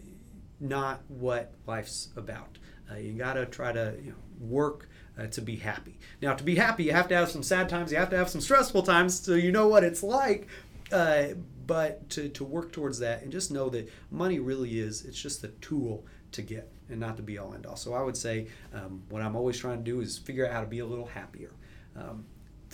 not 0.60 1.02
what 1.10 1.54
life's 1.68 2.10
about 2.16 2.58
uh, 2.92 2.96
you 2.96 3.14
got 3.14 3.34
to 3.34 3.46
try 3.46 3.72
to 3.72 3.96
you 4.02 4.12
know, 4.12 4.18
work 4.40 4.88
uh, 5.18 5.28
to 5.28 5.42
be 5.42 5.56
happy. 5.58 5.98
Now 6.22 6.34
to 6.34 6.44
be 6.44 6.56
happy 6.56 6.84
you 6.84 6.92
have 6.92 7.08
to 7.10 7.16
have 7.16 7.30
some 7.30 7.44
sad 7.44 7.70
times 7.70 7.92
you 7.92 7.98
have 7.98 8.10
to 8.10 8.18
have 8.18 8.30
some 8.30 8.42
stressful 8.42 8.84
times 8.84 9.20
so 9.20 9.34
you 9.34 9.52
know 9.52 9.68
what 9.68 9.84
it's 9.84 10.04
like 10.04 10.48
uh, 10.92 11.30
but 11.66 12.10
to, 12.12 12.30
to 12.30 12.44
work 12.44 12.72
towards 12.72 13.00
that 13.00 13.24
and 13.24 13.32
just 13.32 13.52
know 13.52 13.70
that 13.70 13.90
money 14.12 14.40
really 14.40 14.80
is 14.80 15.04
it's 15.04 15.20
just 15.20 15.44
a 15.44 15.48
tool 15.48 16.06
to 16.32 16.42
get 16.42 16.72
and 16.90 17.00
not 17.00 17.18
to 17.18 17.24
be 17.24 17.38
all 17.38 17.54
end 17.54 17.66
all. 17.66 17.76
So 17.76 17.94
i 17.94 18.02
would 18.02 18.18
say 18.18 18.48
um, 18.74 19.04
what 19.10 19.22
i'm 19.22 19.36
always 19.36 19.58
trying 19.58 19.78
to 19.78 19.84
do 19.84 20.02
is 20.02 20.18
figure 20.18 20.46
out 20.46 20.54
how 20.54 20.62
to 20.62 20.68
be 20.68 20.80
a 20.80 20.86
little 20.86 21.08
happier. 21.08 21.52
Um, 21.96 22.26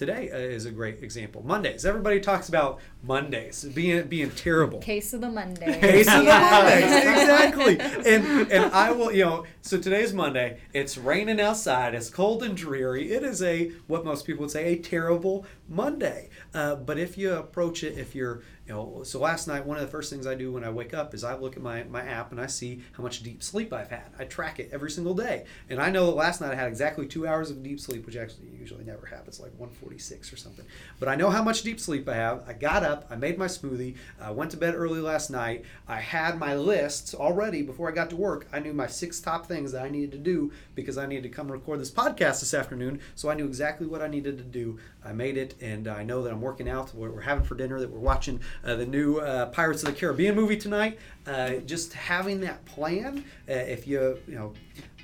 today 0.01 0.31
uh, 0.31 0.37
is 0.37 0.65
a 0.65 0.71
great 0.71 1.03
example. 1.03 1.43
Mondays. 1.45 1.85
Everybody 1.85 2.19
talks 2.19 2.49
about 2.49 2.79
Mondays 3.03 3.63
being 3.65 4.07
being 4.07 4.31
terrible. 4.31 4.79
Case 4.79 5.13
of 5.13 5.21
the 5.21 5.29
Monday. 5.29 5.79
Case 5.79 6.07
of 6.07 6.25
the 6.25 6.31
Mondays. 6.31 6.91
Exactly. 7.21 7.79
And 7.79 8.51
and 8.51 8.73
I 8.73 8.91
will, 8.91 9.11
you 9.11 9.23
know, 9.23 9.45
so 9.61 9.77
today's 9.77 10.11
Monday. 10.11 10.59
It's 10.73 10.97
raining 10.97 11.39
outside. 11.39 11.93
It's 11.93 12.09
cold 12.09 12.41
and 12.41 12.57
dreary. 12.57 13.11
It 13.11 13.21
is 13.21 13.43
a 13.43 13.69
what 13.85 14.03
most 14.03 14.25
people 14.25 14.41
would 14.41 14.51
say 14.51 14.73
a 14.73 14.77
terrible 14.77 15.45
Monday. 15.69 16.29
Uh, 16.51 16.75
but 16.75 16.97
if 16.97 17.15
you 17.15 17.33
approach 17.33 17.83
it, 17.83 17.95
if 17.97 18.15
you're 18.15 18.41
you 18.71 18.77
know, 18.77 19.03
so 19.03 19.19
last 19.19 19.49
night 19.49 19.65
one 19.65 19.75
of 19.75 19.83
the 19.83 19.89
first 19.89 20.09
things 20.09 20.25
I 20.25 20.33
do 20.33 20.53
when 20.53 20.63
I 20.63 20.69
wake 20.69 20.93
up 20.93 21.13
is 21.13 21.25
I 21.25 21.35
look 21.35 21.57
at 21.57 21.61
my, 21.61 21.83
my 21.83 22.01
app 22.03 22.31
and 22.31 22.39
I 22.39 22.45
see 22.47 22.81
how 22.93 23.03
much 23.03 23.21
deep 23.21 23.43
sleep 23.43 23.73
I've 23.73 23.89
had. 23.89 24.05
I 24.17 24.23
track 24.23 24.61
it 24.61 24.69
every 24.71 24.89
single 24.89 25.13
day, 25.13 25.43
and 25.69 25.81
I 25.81 25.89
know 25.89 26.05
that 26.05 26.15
last 26.15 26.39
night 26.39 26.53
I 26.53 26.55
had 26.55 26.69
exactly 26.69 27.05
two 27.05 27.27
hours 27.27 27.51
of 27.51 27.63
deep 27.63 27.81
sleep, 27.81 28.05
which 28.05 28.15
actually 28.15 28.47
usually 28.57 28.85
never 28.85 29.05
happens, 29.05 29.41
like 29.41 29.51
146 29.57 30.31
or 30.31 30.37
something. 30.37 30.65
But 31.01 31.09
I 31.09 31.15
know 31.15 31.29
how 31.29 31.43
much 31.43 31.63
deep 31.63 31.81
sleep 31.81 32.07
I 32.07 32.15
have. 32.15 32.43
I 32.47 32.53
got 32.53 32.83
up, 32.83 33.07
I 33.09 33.17
made 33.17 33.37
my 33.37 33.47
smoothie, 33.47 33.97
I 34.21 34.31
went 34.31 34.51
to 34.51 34.57
bed 34.57 34.73
early 34.73 35.01
last 35.01 35.29
night. 35.29 35.65
I 35.89 35.99
had 35.99 36.39
my 36.39 36.55
lists 36.55 37.13
already 37.13 37.63
before 37.63 37.89
I 37.89 37.91
got 37.91 38.09
to 38.11 38.15
work. 38.15 38.47
I 38.53 38.59
knew 38.59 38.71
my 38.71 38.87
six 38.87 39.19
top 39.19 39.47
things 39.47 39.73
that 39.73 39.83
I 39.83 39.89
needed 39.89 40.13
to 40.13 40.17
do 40.17 40.53
because 40.75 40.97
I 40.97 41.07
needed 41.07 41.23
to 41.23 41.29
come 41.29 41.51
record 41.51 41.81
this 41.81 41.91
podcast 41.91 42.39
this 42.39 42.53
afternoon. 42.53 43.01
So 43.15 43.29
I 43.29 43.33
knew 43.33 43.47
exactly 43.47 43.85
what 43.85 44.01
I 44.01 44.07
needed 44.07 44.37
to 44.37 44.45
do. 44.45 44.79
I 45.03 45.13
made 45.13 45.37
it, 45.37 45.55
and 45.61 45.87
I 45.87 46.03
know 46.03 46.21
that 46.23 46.31
I'm 46.31 46.41
working 46.41 46.69
out. 46.69 46.93
What 46.93 47.13
we're 47.13 47.21
having 47.21 47.43
for 47.43 47.55
dinner, 47.55 47.79
that 47.79 47.89
we're 47.89 47.99
watching 47.99 48.39
uh, 48.63 48.75
the 48.75 48.85
new 48.85 49.17
uh, 49.17 49.47
Pirates 49.47 49.83
of 49.83 49.89
the 49.89 49.99
Caribbean 49.99 50.35
movie 50.35 50.57
tonight. 50.57 50.99
Uh, 51.25 51.55
just 51.65 51.93
having 51.93 52.39
that 52.41 52.63
plan, 52.65 53.25
uh, 53.49 53.53
if 53.53 53.87
you 53.87 54.19
you 54.27 54.35
know, 54.35 54.53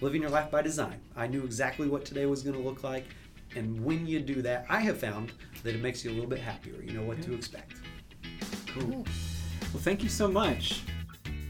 living 0.02 0.22
your 0.22 0.30
life 0.30 0.52
by 0.52 0.62
design. 0.62 1.00
I 1.16 1.28
knew 1.28 1.44
exactly 1.44 1.88
what 1.88 2.06
today 2.06 2.26
was 2.26 2.44
going 2.44 2.56
to 2.56 2.62
look 2.62 2.84
like, 2.84 3.06
and 3.56 3.84
when 3.84 4.06
you 4.06 4.20
do 4.20 4.42
that, 4.44 4.66
I 4.70 4.82
have 4.82 5.00
found 5.00 5.32
that 5.64 5.74
it 5.74 5.82
makes 5.82 6.06
you 6.06 6.12
a 6.12 6.14
little 6.14 6.30
bit 6.30 6.40
happier. 6.40 6.82
You 6.82 6.94
know 6.94 7.04
what 7.04 7.22
to 7.24 7.34
expect. 7.34 7.74
Cool. 8.68 9.06
Well, 9.74 9.84
thank 9.84 10.04
you 10.04 10.10
so 10.10 10.28
much. 10.28 10.84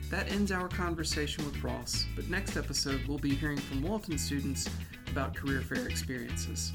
That 0.09 0.31
ends 0.31 0.53
our 0.53 0.69
conversation 0.69 1.43
with 1.43 1.61
Ross, 1.61 2.05
but 2.15 2.29
next 2.29 2.55
episode 2.55 3.05
we'll 3.07 3.17
be 3.17 3.35
hearing 3.35 3.57
from 3.57 3.81
Walton 3.81 4.17
students 4.17 4.69
about 5.11 5.35
career 5.35 5.59
fair 5.59 5.85
experiences. 5.87 6.71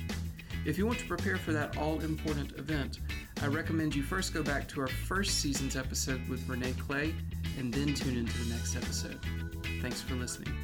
If 0.65 0.79
you 0.79 0.87
want 0.87 1.01
to 1.01 1.07
prepare 1.07 1.37
for 1.37 1.53
that 1.53 1.77
all 1.77 2.01
important 2.01 2.53
event, 2.57 3.01
I 3.43 3.47
recommend 3.47 3.97
you 3.97 4.03
first 4.05 4.33
go 4.33 4.45
back 4.45 4.69
to 4.69 4.81
our 4.81 4.87
first 4.87 5.41
season's 5.41 5.75
episode 5.77 6.27
with 6.29 6.49
Renee 6.49 6.75
Clay 6.79 7.15
and 7.59 7.75
then 7.75 7.95
tune 7.95 8.17
into 8.17 8.39
the 8.45 8.55
next 8.55 8.77
episode. 8.77 9.19
Thanks 9.81 10.01
for 10.01 10.15
listening. 10.15 10.55